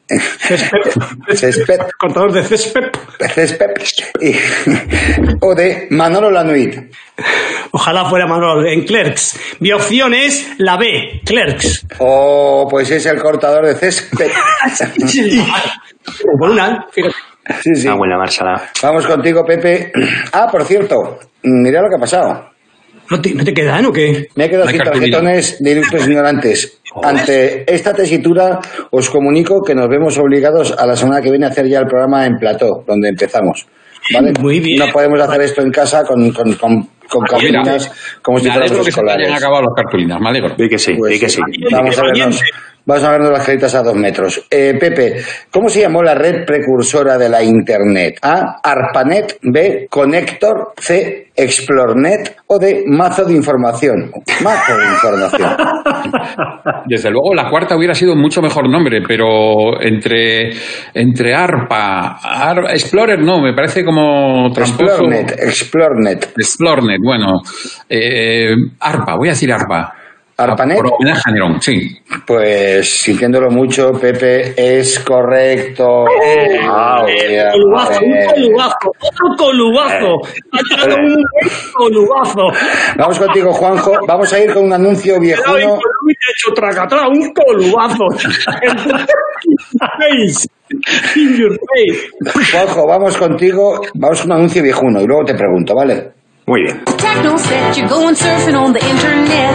Césped. 1.36 1.80
Cortador 1.98 2.34
de 2.34 2.44
césped. 2.44 2.90
Césped. 3.34 3.68
Y- 4.22 4.36
o 5.42 5.56
de 5.56 5.88
Manolo 5.92 6.32
Lanuit. 6.32 6.76
Ojalá 7.72 8.06
fuera 8.10 8.26
Manuel 8.26 8.66
en 8.68 8.86
Clerks. 8.86 9.40
Mi 9.60 9.72
opción 9.72 10.14
es 10.14 10.48
la 10.58 10.78
B, 10.78 11.22
Clerks. 11.26 11.86
O 12.00 12.68
pues 12.70 12.90
es 12.92 13.06
el 13.06 13.22
cortador 13.22 13.66
de 13.66 13.76
césped. 13.76 14.32
Por 16.40 16.50
una, 16.50 16.86
fíjate. 16.92 17.16
Sí, 17.62 17.76
sí. 17.76 17.88
Una 17.88 17.98
buena. 17.98 18.16
Vamos 18.84 19.06
contigo, 19.06 19.44
Pepe. 19.44 19.92
Ah, 20.34 20.48
por 20.52 20.64
cierto, 20.66 21.20
mira 21.44 21.82
lo 21.82 21.90
que 21.90 21.96
ha 21.96 22.00
pasado. 22.00 22.50
¿No 23.10 23.20
te, 23.20 23.34
no 23.34 23.44
te 23.44 23.54
quedan 23.54 23.86
o 23.88 23.92
qué? 23.92 24.28
Me 24.36 24.46
he 24.46 24.50
quedado 24.50 24.68
sin 24.68 24.78
tarjetones 24.80 25.58
de 25.60 25.72
ilustres 25.72 26.08
ignorantes. 26.08 26.79
Ante 27.04 27.64
esta 27.72 27.94
tesitura, 27.94 28.60
os 28.92 29.10
comunico 29.10 29.62
que 29.62 29.76
nos 29.76 29.88
vemos 29.88 30.18
obligados 30.18 30.74
a 30.78 30.86
la 30.88 30.96
semana 30.96 31.22
que 31.22 31.30
viene 31.30 31.46
a 31.46 31.50
hacer 31.50 31.68
ya 31.68 31.80
el 31.80 31.86
programa 31.88 32.26
en 32.26 32.38
plató, 32.38 32.84
donde 32.88 33.10
empezamos. 33.10 33.68
¿Vale? 34.14 34.34
Muy 34.40 34.60
bien. 34.60 34.80
No 34.80 34.92
podemos 34.92 35.20
hacer 35.22 35.42
esto 35.42 35.62
en 35.62 35.72
casa 35.72 36.04
con, 36.04 36.32
con, 36.32 36.54
con, 36.54 36.88
con 37.08 37.22
cartulinas 37.30 37.92
como 38.24 38.40
si 38.40 38.46
Me 38.46 38.52
fuéramos 38.54 38.72
alegro 38.72 38.86
que 38.86 38.92
se 38.92 39.00
hayan 39.02 39.10
escolares. 39.20 39.34
acabado 39.44 39.62
las 39.64 39.74
cartulinas, 39.76 40.20
me 40.20 40.30
alegro. 40.30 40.56
Que 40.56 40.78
sí, 40.80 40.94
Pues 40.98 41.20
que 41.20 41.30
sí. 41.30 41.42
Vamos 41.72 42.00
a 42.00 42.02
vernos, 42.04 42.42
vamos 42.90 43.04
a 43.04 43.12
vernos 43.12 43.32
las 43.32 43.46
caritas 43.46 43.76
a 43.76 43.84
dos 43.84 43.96
metros. 43.96 44.46
Eh, 44.50 44.74
Pepe, 44.80 45.22
¿cómo 45.52 45.70
se 45.70 45.82
llamó 45.82 46.02
la 46.02 46.16
red 46.16 46.44
precursora 46.46 47.18
de 47.18 47.30
la 47.30 47.44
Internet? 47.44 48.18
A. 48.22 48.60
ARPANET. 48.64 49.38
B. 49.44 49.88
Connector. 49.90 50.74
C. 50.78 51.28
ExploreNet. 51.36 52.36
O 52.48 52.58
D. 52.58 52.84
Mazo 52.88 53.24
de 53.26 53.34
información. 53.34 54.12
Mazo 54.44 54.78
de 54.78 54.86
información. 54.86 55.50
Desde 56.88 57.12
luego, 57.12 57.34
la 57.36 57.50
cuarta 57.50 57.78
hubiera 57.78 57.94
sido 57.94 58.16
mucho 58.16 58.42
mejor 58.42 58.68
nombre, 58.70 59.02
pero 59.08 59.80
entre, 59.82 60.50
entre 60.94 61.34
ARPA, 61.36 62.18
Ar- 62.24 62.72
Explorer 62.72 63.20
no, 63.20 63.40
me 63.40 63.54
parece 63.54 63.86
como 63.86 64.52
tramposo. 64.52 64.84
ExploreNet. 64.84 65.32
ExploreNet. 65.40 66.24
Explornet, 66.38 67.00
bueno. 67.04 67.40
Eh, 67.88 68.54
ARPA, 68.80 69.16
voy 69.16 69.28
a 69.30 69.32
decir 69.32 69.52
ARPA. 69.54 69.94
¿ARPANET? 70.40 70.78
Por 70.78 70.94
homenaje 70.94 71.22
a 71.26 71.32
Nerón, 71.32 71.62
sí. 71.62 72.00
Pues 72.26 73.02
sintiéndolo 73.02 73.52
mucho, 73.52 73.92
Pepe, 73.92 74.54
es 74.56 75.00
correcto. 75.00 76.06
Wow. 76.06 77.08
Eh, 77.10 77.50
Colubazo, 77.52 78.00
un 78.06 78.14
eh, 78.14 78.26
colubazo, 78.34 78.92
otro 79.02 79.36
colubazo. 79.38 80.22
Ha 80.54 80.96
un 80.96 81.24
colubazo. 81.74 82.42
Vamos 82.98 83.20
contigo, 83.20 83.52
Juanjo. 83.52 83.92
Vamos 84.08 84.32
a 84.32 84.40
ir 84.40 84.54
con 84.54 84.64
un 84.64 84.74
anuncio 84.74 85.16
ha 85.16 86.32
hecho 86.32 86.54
tracatrá, 86.56 87.08
un 87.10 87.34
colubazo. 87.34 88.06
face. 89.98 90.48
In 91.16 91.38
your 91.38 91.60
face. 91.60 92.52
Juanjo, 92.52 92.88
vamos 92.88 93.18
contigo. 93.18 93.82
Vamos 93.96 94.22
con 94.22 94.32
un 94.32 94.38
anuncio 94.38 94.64
viejuno 94.64 95.02
y 95.02 95.06
luego 95.06 95.26
te 95.26 95.34
pregunto, 95.36 95.76
¿vale? 95.76 96.19
Muy 96.50 96.64
bien. 96.64 96.84
Techno 96.98 97.38
set, 97.38 97.78
you're 97.78 97.88
going 97.88 98.16
surfing 98.16 98.58
on 98.60 98.74
the 98.74 98.84
internet. 98.84 99.46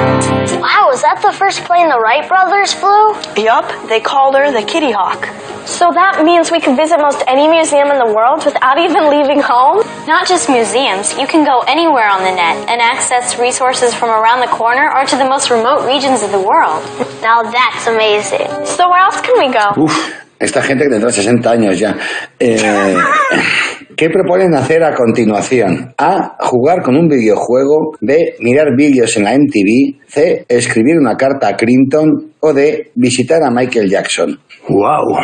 Wow, 0.62 0.90
is 0.92 1.02
that 1.02 1.18
the 1.22 1.32
first 1.32 1.64
plane 1.64 1.88
the 1.88 1.98
Wright 1.98 2.22
brothers 2.28 2.72
flew? 2.72 3.18
Yup, 3.34 3.66
they 3.88 3.98
called 3.98 4.36
her 4.36 4.52
the 4.52 4.62
Kitty 4.62 4.92
Hawk. 4.92 5.26
So 5.66 5.90
that 5.90 6.22
means 6.24 6.52
we 6.52 6.60
can 6.60 6.76
visit 6.76 7.00
most 7.00 7.24
any 7.26 7.48
museum 7.48 7.90
in 7.90 7.98
the 7.98 8.14
world 8.14 8.44
without 8.44 8.78
even 8.86 9.10
leaving 9.10 9.42
home? 9.42 9.82
Not 10.06 10.28
just 10.28 10.48
museums, 10.48 11.18
you 11.18 11.26
can 11.26 11.44
go 11.44 11.66
anywhere 11.66 12.06
on 12.06 12.22
the 12.22 12.30
net 12.30 12.68
and 12.70 12.80
access 12.80 13.40
resources 13.40 13.92
from 13.92 14.10
around 14.10 14.38
the 14.38 14.52
corner 14.54 14.86
or 14.94 15.04
to 15.04 15.16
the 15.16 15.26
most 15.26 15.50
remote 15.50 15.84
regions 15.84 16.22
of 16.22 16.30
the 16.30 16.38
world. 16.38 16.78
Now 17.26 17.42
that's 17.42 17.88
amazing. 17.88 18.46
So 18.70 18.86
where 18.88 19.02
else 19.02 19.20
can 19.20 19.34
we 19.42 19.50
go? 19.50 20.22
Esta 20.44 20.60
gente 20.60 20.84
que 20.84 20.90
tendrá 20.90 21.10
60 21.10 21.50
años 21.50 21.78
ya. 21.78 21.96
Eh, 22.38 22.94
¿Qué 23.96 24.10
proponen 24.10 24.54
hacer 24.54 24.84
a 24.84 24.94
continuación? 24.94 25.94
A. 25.96 26.36
Jugar 26.40 26.82
con 26.82 26.96
un 26.96 27.08
videojuego. 27.08 27.92
B. 28.02 28.34
Mirar 28.40 28.76
vídeos 28.76 29.16
en 29.16 29.24
la 29.24 29.32
MTV. 29.32 30.04
C. 30.06 30.44
Escribir 30.46 30.98
una 30.98 31.16
carta 31.16 31.48
a 31.48 31.56
Clinton. 31.56 32.32
O 32.40 32.52
D. 32.52 32.90
Visitar 32.94 33.42
a 33.42 33.50
Michael 33.50 33.88
Jackson. 33.88 34.38
Wow. 34.68 35.18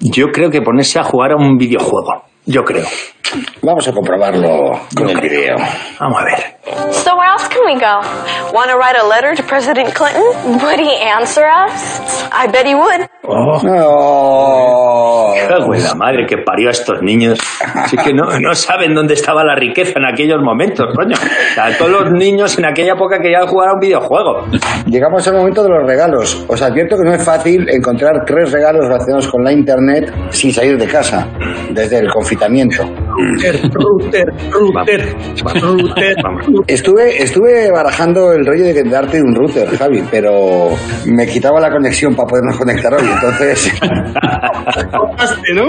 Yo 0.00 0.26
creo 0.26 0.50
que 0.50 0.60
ponerse 0.60 0.98
a 0.98 1.04
jugar 1.04 1.32
a 1.32 1.36
un 1.36 1.56
videojuego. 1.56 2.24
Yo 2.46 2.62
creo. 2.62 2.86
Vamos 3.60 3.88
a 3.88 3.92
comprobarlo 3.92 4.80
con 4.96 5.08
el 5.08 5.20
video. 5.20 5.56
Vamos 5.98 6.22
a 6.22 6.24
ver. 6.24 6.56
So 6.92 7.16
where 7.16 7.28
else 7.30 7.48
can 7.48 7.64
we 7.64 7.74
go? 7.74 8.00
Want 8.52 8.70
to 8.70 8.76
write 8.76 8.96
a 8.96 9.04
letter 9.06 9.34
to 9.34 9.42
President 9.42 9.92
Clinton? 9.94 10.22
Would 10.62 10.78
he 10.78 10.96
answer 10.96 11.44
us? 11.44 12.10
I 12.32 12.46
bet 12.46 12.66
he 12.66 12.74
would. 12.74 13.08
No. 13.64 15.34
Cago 15.48 15.74
en 15.74 15.82
la 15.82 15.94
madre 15.94 16.26
que 16.26 16.38
parió 16.38 16.68
a 16.68 16.70
estos 16.70 17.02
niños. 17.02 17.38
Así 17.74 17.96
que 17.96 18.12
no, 18.12 18.38
no 18.38 18.54
saben 18.54 18.94
dónde 18.94 19.14
estaba 19.14 19.42
la 19.44 19.56
riqueza 19.56 19.94
en 19.96 20.04
aquellos 20.06 20.40
momentos, 20.42 20.86
coño. 20.94 21.14
O 21.16 21.54
sea, 21.54 21.76
todos 21.76 21.90
los 21.90 22.12
niños 22.12 22.56
en 22.58 22.66
aquella 22.66 22.92
época 22.92 23.18
querían 23.18 23.46
jugar 23.46 23.70
a 23.70 23.72
un 23.74 23.80
videojuego. 23.80 24.44
Llegamos 24.86 25.26
al 25.26 25.34
momento 25.34 25.62
de 25.62 25.68
los 25.70 25.86
regalos. 25.86 26.44
Os 26.48 26.62
advierto 26.62 26.96
que 26.96 27.04
no 27.04 27.14
es 27.14 27.24
fácil 27.24 27.68
encontrar 27.68 28.24
tres 28.24 28.52
regalos 28.52 28.86
relacionados 28.86 29.28
con 29.28 29.42
la 29.44 29.52
internet 29.52 30.12
sin 30.30 30.52
salir 30.52 30.78
de 30.78 30.86
casa, 30.86 31.28
desde 31.70 31.98
el 31.98 32.08
Router, 33.16 33.70
router, 33.72 34.26
router, 34.52 35.14
router. 35.62 36.16
Estuve, 36.66 37.22
estuve 37.22 37.70
barajando 37.70 38.32
el 38.32 38.44
rollo 38.46 38.64
de 38.64 38.82
darte 38.84 39.22
un 39.22 39.34
router, 39.34 39.68
Javi, 39.76 40.02
pero 40.10 40.68
me 41.06 41.26
quitaba 41.26 41.60
la 41.60 41.70
conexión 41.70 42.14
para 42.14 42.26
podernos 42.28 42.56
conectar 42.56 42.92
hoy. 42.94 43.02
Entonces, 43.14 43.72
¿no? 45.54 45.64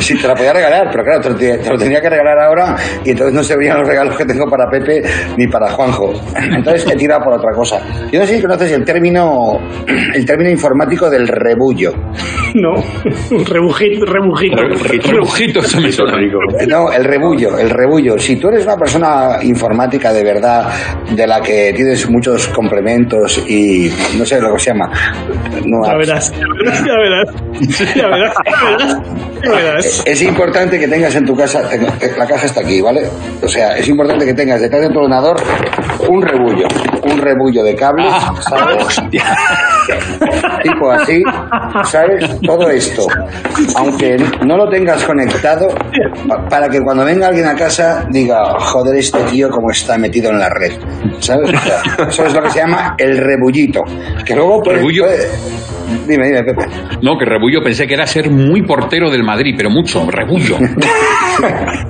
sí, 0.00 0.16
te 0.20 0.26
la 0.28 0.34
podía 0.34 0.52
regalar, 0.52 0.88
pero 0.90 1.04
claro, 1.04 1.20
te 1.22 1.28
lo, 1.30 1.36
te- 1.36 1.58
te 1.58 1.70
lo 1.70 1.78
tenía 1.78 2.00
que 2.00 2.10
regalar 2.10 2.38
ahora 2.38 2.76
y 3.04 3.10
entonces 3.10 3.34
no 3.34 3.42
se 3.44 3.56
veían 3.56 3.78
los 3.78 3.88
regalos 3.88 4.16
que 4.16 4.24
tengo 4.24 4.46
para 4.46 4.68
Pepe 4.70 5.02
ni 5.36 5.46
para 5.46 5.70
Juanjo. 5.70 6.12
Entonces 6.36 6.86
he 6.90 6.96
tirado 6.96 7.22
por 7.24 7.34
otra 7.34 7.52
cosa. 7.54 7.80
Yo 8.10 8.18
no 8.20 8.26
sé 8.26 8.36
si 8.36 8.42
conoces 8.42 8.72
el 8.72 8.84
término, 8.84 9.58
el 10.14 10.24
término 10.24 10.50
informático 10.50 11.08
del 11.10 11.28
rebullo. 11.28 11.92
No. 12.54 12.74
Rebujito, 13.48 14.06
rebujito. 14.06 14.56
Rebujito, 14.56 15.08
eso 15.36 15.80
me 15.80 15.92
suena. 15.92 16.18
No, 16.66 16.92
el 16.92 17.04
rebullo, 17.04 17.58
el 17.58 17.70
rebullo. 17.70 18.18
Si 18.18 18.36
tú 18.36 18.48
eres 18.48 18.64
una 18.64 18.76
persona 18.76 19.38
informática 19.42 20.12
de 20.12 20.24
verdad, 20.24 20.68
de 21.10 21.26
la 21.26 21.40
que 21.40 21.72
tienes 21.74 22.08
muchos 22.10 22.48
complementos 22.48 23.38
y 23.48 23.90
no 24.16 24.24
sé 24.24 24.40
lo 24.40 24.52
que 24.54 24.58
se 24.58 24.70
llama. 24.72 24.90
No, 25.64 25.84
Ya 25.86 25.94
verás, 25.96 26.32
ya 26.32 26.94
verás, 27.02 27.24
ya 27.94 28.06
verás. 28.08 28.34
Ya 29.42 29.50
verás. 29.52 30.02
Es 30.04 30.22
importante 30.22 30.78
que 30.78 30.88
tengas 30.88 31.14
en 31.14 31.24
tu 31.24 31.34
casa, 31.36 31.62
la 32.16 32.26
caja 32.26 32.46
está 32.46 32.60
aquí, 32.60 32.80
¿vale? 32.80 33.08
O 33.42 33.48
sea, 33.48 33.76
es 33.76 33.88
importante 33.88 34.24
que 34.24 34.34
tengas 34.34 34.60
detrás 34.60 34.82
de 34.82 34.90
tu 34.90 34.98
ordenador 34.98 35.36
un 36.08 36.22
rebullo, 36.22 36.66
un 37.04 37.18
rebullo 37.18 37.62
de 37.62 37.74
cables, 37.74 38.12
¿sabes? 38.40 39.00
Tipo 40.62 40.90
así, 40.90 41.22
¿sabes? 41.84 42.40
Todo 42.40 42.68
esto. 42.70 43.06
Aunque 43.76 44.16
no 44.44 44.56
lo 44.56 44.68
tengas 44.68 45.04
conectado, 45.18 45.68
pa- 46.28 46.48
para 46.48 46.68
que 46.68 46.80
cuando 46.80 47.04
venga 47.04 47.28
alguien 47.28 47.46
a 47.46 47.54
casa 47.54 48.06
diga, 48.10 48.58
joder, 48.58 48.96
este 48.98 49.18
tío 49.24 49.50
como 49.50 49.70
está 49.70 49.98
metido 49.98 50.30
en 50.30 50.38
la 50.38 50.48
red, 50.48 50.72
¿sabes? 51.20 51.50
O 51.54 51.58
sea, 51.58 51.82
eso 52.08 52.24
es 52.26 52.34
lo 52.34 52.42
que 52.42 52.50
se 52.50 52.58
llama 52.60 52.94
el 52.98 53.18
rebullito. 53.18 53.82
Que 54.24 54.34
luego 54.34 54.62
puede- 54.62 54.78
Rebullo. 54.78 55.04
puede- 55.04 55.28
Dime, 56.06 56.26
dime, 56.26 56.42
Pepe. 56.44 56.66
No, 57.00 57.16
que 57.18 57.24
Rebullo 57.24 57.62
pensé 57.62 57.86
que 57.86 57.94
era 57.94 58.06
ser 58.06 58.30
muy 58.30 58.62
portero 58.62 59.10
del 59.10 59.22
Madrid, 59.22 59.54
pero 59.56 59.70
mucho, 59.70 60.06
Rebullo. 60.10 60.58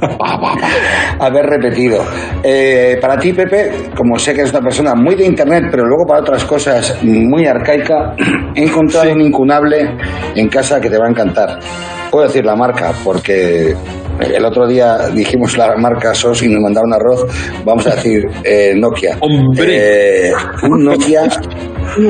Haber 1.18 1.46
repetido. 1.46 2.04
Eh, 2.42 2.98
para 3.00 3.18
ti, 3.18 3.32
Pepe, 3.32 3.90
como 3.96 4.18
sé 4.18 4.34
que 4.34 4.40
eres 4.42 4.52
una 4.52 4.62
persona 4.62 4.94
muy 4.94 5.14
de 5.16 5.24
internet, 5.24 5.64
pero 5.70 5.84
luego 5.84 6.04
para 6.06 6.20
otras 6.20 6.44
cosas 6.44 7.02
muy 7.02 7.46
arcaica, 7.46 8.14
he 8.54 8.64
encontrado 8.64 9.10
un 9.12 9.20
incunable 9.20 9.90
en 10.34 10.48
casa 10.48 10.80
que 10.80 10.90
te 10.90 10.98
va 10.98 11.06
a 11.06 11.10
encantar. 11.10 11.58
Puedo 12.10 12.26
decir 12.26 12.44
la 12.44 12.56
marca, 12.56 12.92
porque 13.04 13.74
el 14.20 14.44
otro 14.44 14.66
día 14.66 15.08
dijimos 15.14 15.56
la 15.56 15.76
marca 15.76 16.14
SOS 16.14 16.42
y 16.42 16.48
nos 16.48 16.62
mandaron 16.62 16.92
arroz. 16.92 17.26
Vamos 17.64 17.86
a 17.86 17.94
decir 17.94 18.24
eh, 18.44 18.72
Nokia. 18.76 19.16
¡Hombre! 19.20 20.28
Eh, 20.28 20.32
un 20.68 20.84
Nokia. 20.84 21.22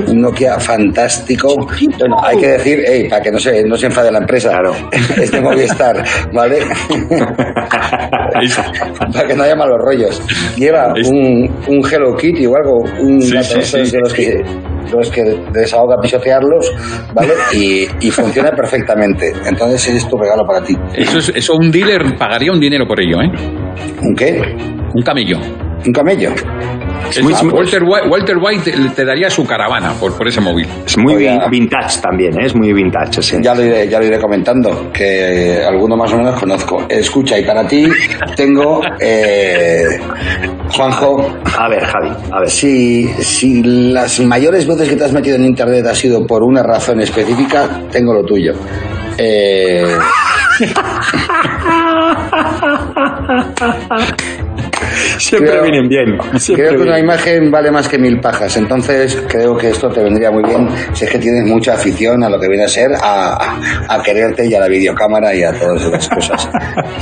Un 0.08 0.20
Nokia 0.20 0.58
fantástico. 0.58 1.54
Bueno, 1.98 2.16
hay 2.22 2.38
que 2.38 2.46
decir, 2.48 2.82
hey, 2.86 3.06
para 3.08 3.22
que 3.22 3.30
no 3.30 3.38
se, 3.38 3.62
no 3.64 3.76
se 3.76 3.86
enfade 3.86 4.10
la 4.10 4.18
empresa, 4.18 4.50
Claro. 4.50 4.72
es 5.20 5.30
de 5.30 5.40
Movistar, 5.40 6.02
¿vale? 6.32 6.58
para 9.12 9.26
que 9.28 9.34
no 9.34 9.42
haya 9.42 9.54
malos 9.56 9.78
rollos. 9.80 10.20
Lleva 10.56 10.92
un, 11.06 11.48
un 11.68 11.80
Hello 11.92 12.16
Kitty 12.16 12.46
o 12.46 12.56
algo, 12.56 12.78
un 13.00 13.20
Sí, 13.20 13.32
gato 13.32 13.44
sí, 13.44 13.54
de 13.54 13.60
esos 13.60 13.88
sí. 13.88 13.96
de 13.96 14.00
los 14.00 14.14
que, 14.14 14.42
los 14.92 15.10
que 15.10 15.22
desahoga 15.52 15.96
pisotearlos, 16.00 16.72
¿vale? 17.14 17.32
Y, 17.54 17.86
y 18.00 18.10
funciona 18.10 18.50
perfectamente. 18.50 19.32
Entonces 19.46 19.88
es 19.88 20.08
tu 20.08 20.16
regalo 20.16 20.44
para 20.46 20.62
ti. 20.62 20.76
Eso, 20.94 21.18
es, 21.18 21.32
eso 21.34 21.54
un 21.54 21.70
dealer 21.70 22.16
pagaría 22.18 22.52
un 22.52 22.60
dinero 22.60 22.86
por 22.86 23.00
ello, 23.00 23.20
¿eh? 23.22 23.30
¿Un 24.02 24.14
qué? 24.14 24.40
Un 24.94 25.02
camello. 25.02 25.38
¿Un 25.86 25.92
camello? 25.92 26.30
Es 27.10 27.22
muy- 27.22 27.32
más, 27.32 27.42
Walter, 27.44 27.82
White, 27.84 28.08
Walter 28.08 28.36
White 28.38 28.72
te- 28.94 29.04
daría 29.04 29.30
su 29.30 29.46
caravana 29.46 29.92
por, 29.94 30.16
por 30.16 30.28
ese 30.28 30.40
móvil. 30.40 30.68
Es 30.84 30.98
muy 30.98 31.14
Oiga. 31.14 31.48
vintage 31.48 32.00
también, 32.02 32.34
¿eh? 32.38 32.46
es 32.46 32.54
muy 32.54 32.72
vintage. 32.72 33.22
Sí. 33.22 33.36
Ya 33.40 33.54
lo 33.54 33.64
iré, 33.64 33.88
ya 33.88 33.98
lo 33.98 34.04
iré 34.06 34.18
comentando, 34.18 34.90
que 34.92 35.62
alguno 35.66 35.96
más 35.96 36.12
o 36.12 36.18
menos 36.18 36.38
conozco. 36.38 36.84
Escucha, 36.88 37.38
y 37.38 37.44
para 37.44 37.66
ti 37.66 37.88
tengo, 38.36 38.82
eh, 39.00 39.84
Juanjo, 40.70 41.38
A 41.58 41.68
ver, 41.68 41.84
Javi, 41.86 42.10
a 42.30 42.40
ver. 42.40 42.50
si, 42.50 43.08
si 43.08 43.62
las 43.62 44.20
mayores 44.20 44.66
veces 44.66 44.88
que 44.90 44.96
te 44.96 45.04
has 45.04 45.12
metido 45.12 45.36
en 45.36 45.46
Internet 45.46 45.86
ha 45.86 45.94
sido 45.94 46.26
por 46.26 46.42
una 46.42 46.62
razón 46.62 47.00
específica, 47.00 47.68
tengo 47.90 48.12
lo 48.12 48.22
tuyo. 48.24 48.52
Eh, 49.16 49.96
Siempre 55.18 55.50
creo- 55.50 55.62
vienen 55.62 55.88
bien. 55.88 56.18
Siempre 56.38 56.66
Creo 56.68 56.78
que 56.80 56.88
una 56.88 56.98
imagen 56.98 57.50
vale 57.50 57.70
más 57.70 57.88
que 57.88 57.98
mil 57.98 58.20
pajas, 58.20 58.56
entonces 58.56 59.22
creo 59.28 59.56
que 59.56 59.70
esto 59.70 59.88
te 59.88 60.02
vendría 60.02 60.30
muy 60.30 60.42
bien 60.44 60.68
si 60.92 61.04
es 61.04 61.10
que 61.10 61.18
tienes 61.18 61.44
mucha 61.44 61.74
afición 61.74 62.22
a 62.24 62.28
lo 62.28 62.38
que 62.38 62.48
viene 62.48 62.64
a 62.64 62.68
ser 62.68 62.90
a, 63.00 64.00
quererte 64.04 64.46
y 64.46 64.54
a 64.54 64.60
la 64.60 64.68
videocámara 64.68 65.34
y 65.34 65.42
a 65.42 65.52
todas 65.52 65.82
esas 65.82 66.08
cosas. 66.08 66.48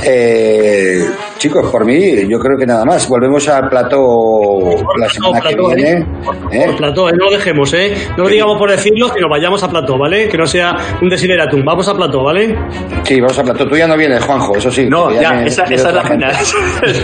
Eh, 0.09 1.05
chicos, 1.37 1.69
por 1.71 1.83
mí, 1.85 2.27
yo 2.27 2.39
creo 2.39 2.57
que 2.57 2.65
nada 2.65 2.85
más. 2.85 3.07
Volvemos 3.09 3.47
al 3.49 3.67
plató 3.69 4.75
la 4.97 5.09
semana 5.09 5.41
que 5.41 5.55
plató, 5.55 5.75
viene. 5.75 6.05
¿eh? 6.51 6.63
Por 6.67 6.77
plató, 6.77 7.09
eh, 7.09 7.13
no 7.17 7.25
lo 7.25 7.31
dejemos, 7.31 7.73
¿eh? 7.73 7.93
No 8.15 8.23
lo 8.23 8.29
digamos 8.29 8.57
por 8.57 8.69
decirlo, 8.71 9.09
sino 9.13 9.27
vayamos 9.29 9.61
a 9.63 9.69
plató, 9.69 9.97
¿vale? 9.97 10.27
Que 10.29 10.37
no 10.37 10.45
sea 10.45 10.75
un 11.01 11.09
desideratum. 11.09 11.63
Vamos 11.65 11.87
a 11.87 11.95
plató, 11.95 12.23
¿vale? 12.23 12.55
Sí, 13.03 13.19
vamos 13.19 13.37
a 13.39 13.43
plató. 13.43 13.67
Tú 13.67 13.75
ya 13.75 13.87
no 13.87 13.97
vienes, 13.97 14.23
Juanjo, 14.23 14.55
eso 14.57 14.71
sí. 14.71 14.87
No, 14.87 15.11
ya, 15.11 15.43
esa- 15.45 15.63
esa 15.63 15.89
es 15.89 15.95
la 15.95 16.03
final. 16.03 16.33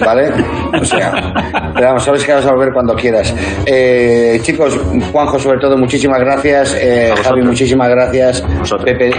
¿Vale? 0.06 0.32
O 0.80 0.86
sea, 0.86 1.12
pero 1.76 1.88
vamos, 1.88 2.04
sabes 2.04 2.24
que 2.26 2.34
vas 2.34 2.46
a 2.46 2.52
volver 2.52 2.74
cuando 2.74 2.96
quieras. 2.96 3.34
Eh, 3.66 4.40
chicos, 4.42 4.78
Juanjo, 5.12 5.40
sobre 5.40 5.60
todo, 5.60 5.78
muchísimas 5.78 6.20
gracias. 6.20 6.76
Eh. 6.80 7.14
Javi, 7.24 7.42
muchísimas 7.42 7.90
gracias. 7.90 8.44
Pepe, 8.84 9.12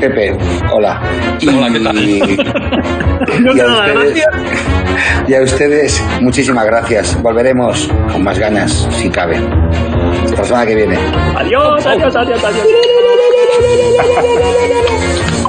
Pepe, 0.00 0.36
hola. 0.72 1.00
Y, 1.40 1.48
Hola, 1.48 1.68
¿qué 1.72 1.80
tal? 1.80 1.94
No 3.42 3.52
y 3.52 3.56
te 3.56 3.62
a 3.62 3.66
da 3.66 3.72
ustedes- 3.80 4.14
gracia. 4.14 4.26
y 5.26 5.34
a 5.34 5.42
ustedes, 5.42 6.02
muchísimas 6.20 6.64
gracias. 6.66 7.20
Volveremos 7.22 7.90
con 8.12 8.22
más 8.22 8.38
ganas, 8.38 8.88
si 8.92 9.08
cabe. 9.10 9.36
Hasta 10.24 10.38
la 10.38 10.44
semana 10.44 10.66
que 10.66 10.74
viene. 10.76 10.96
Adiós, 11.36 11.86
adiós, 11.86 12.14
adiós, 12.16 12.44
adiós. 12.44 12.66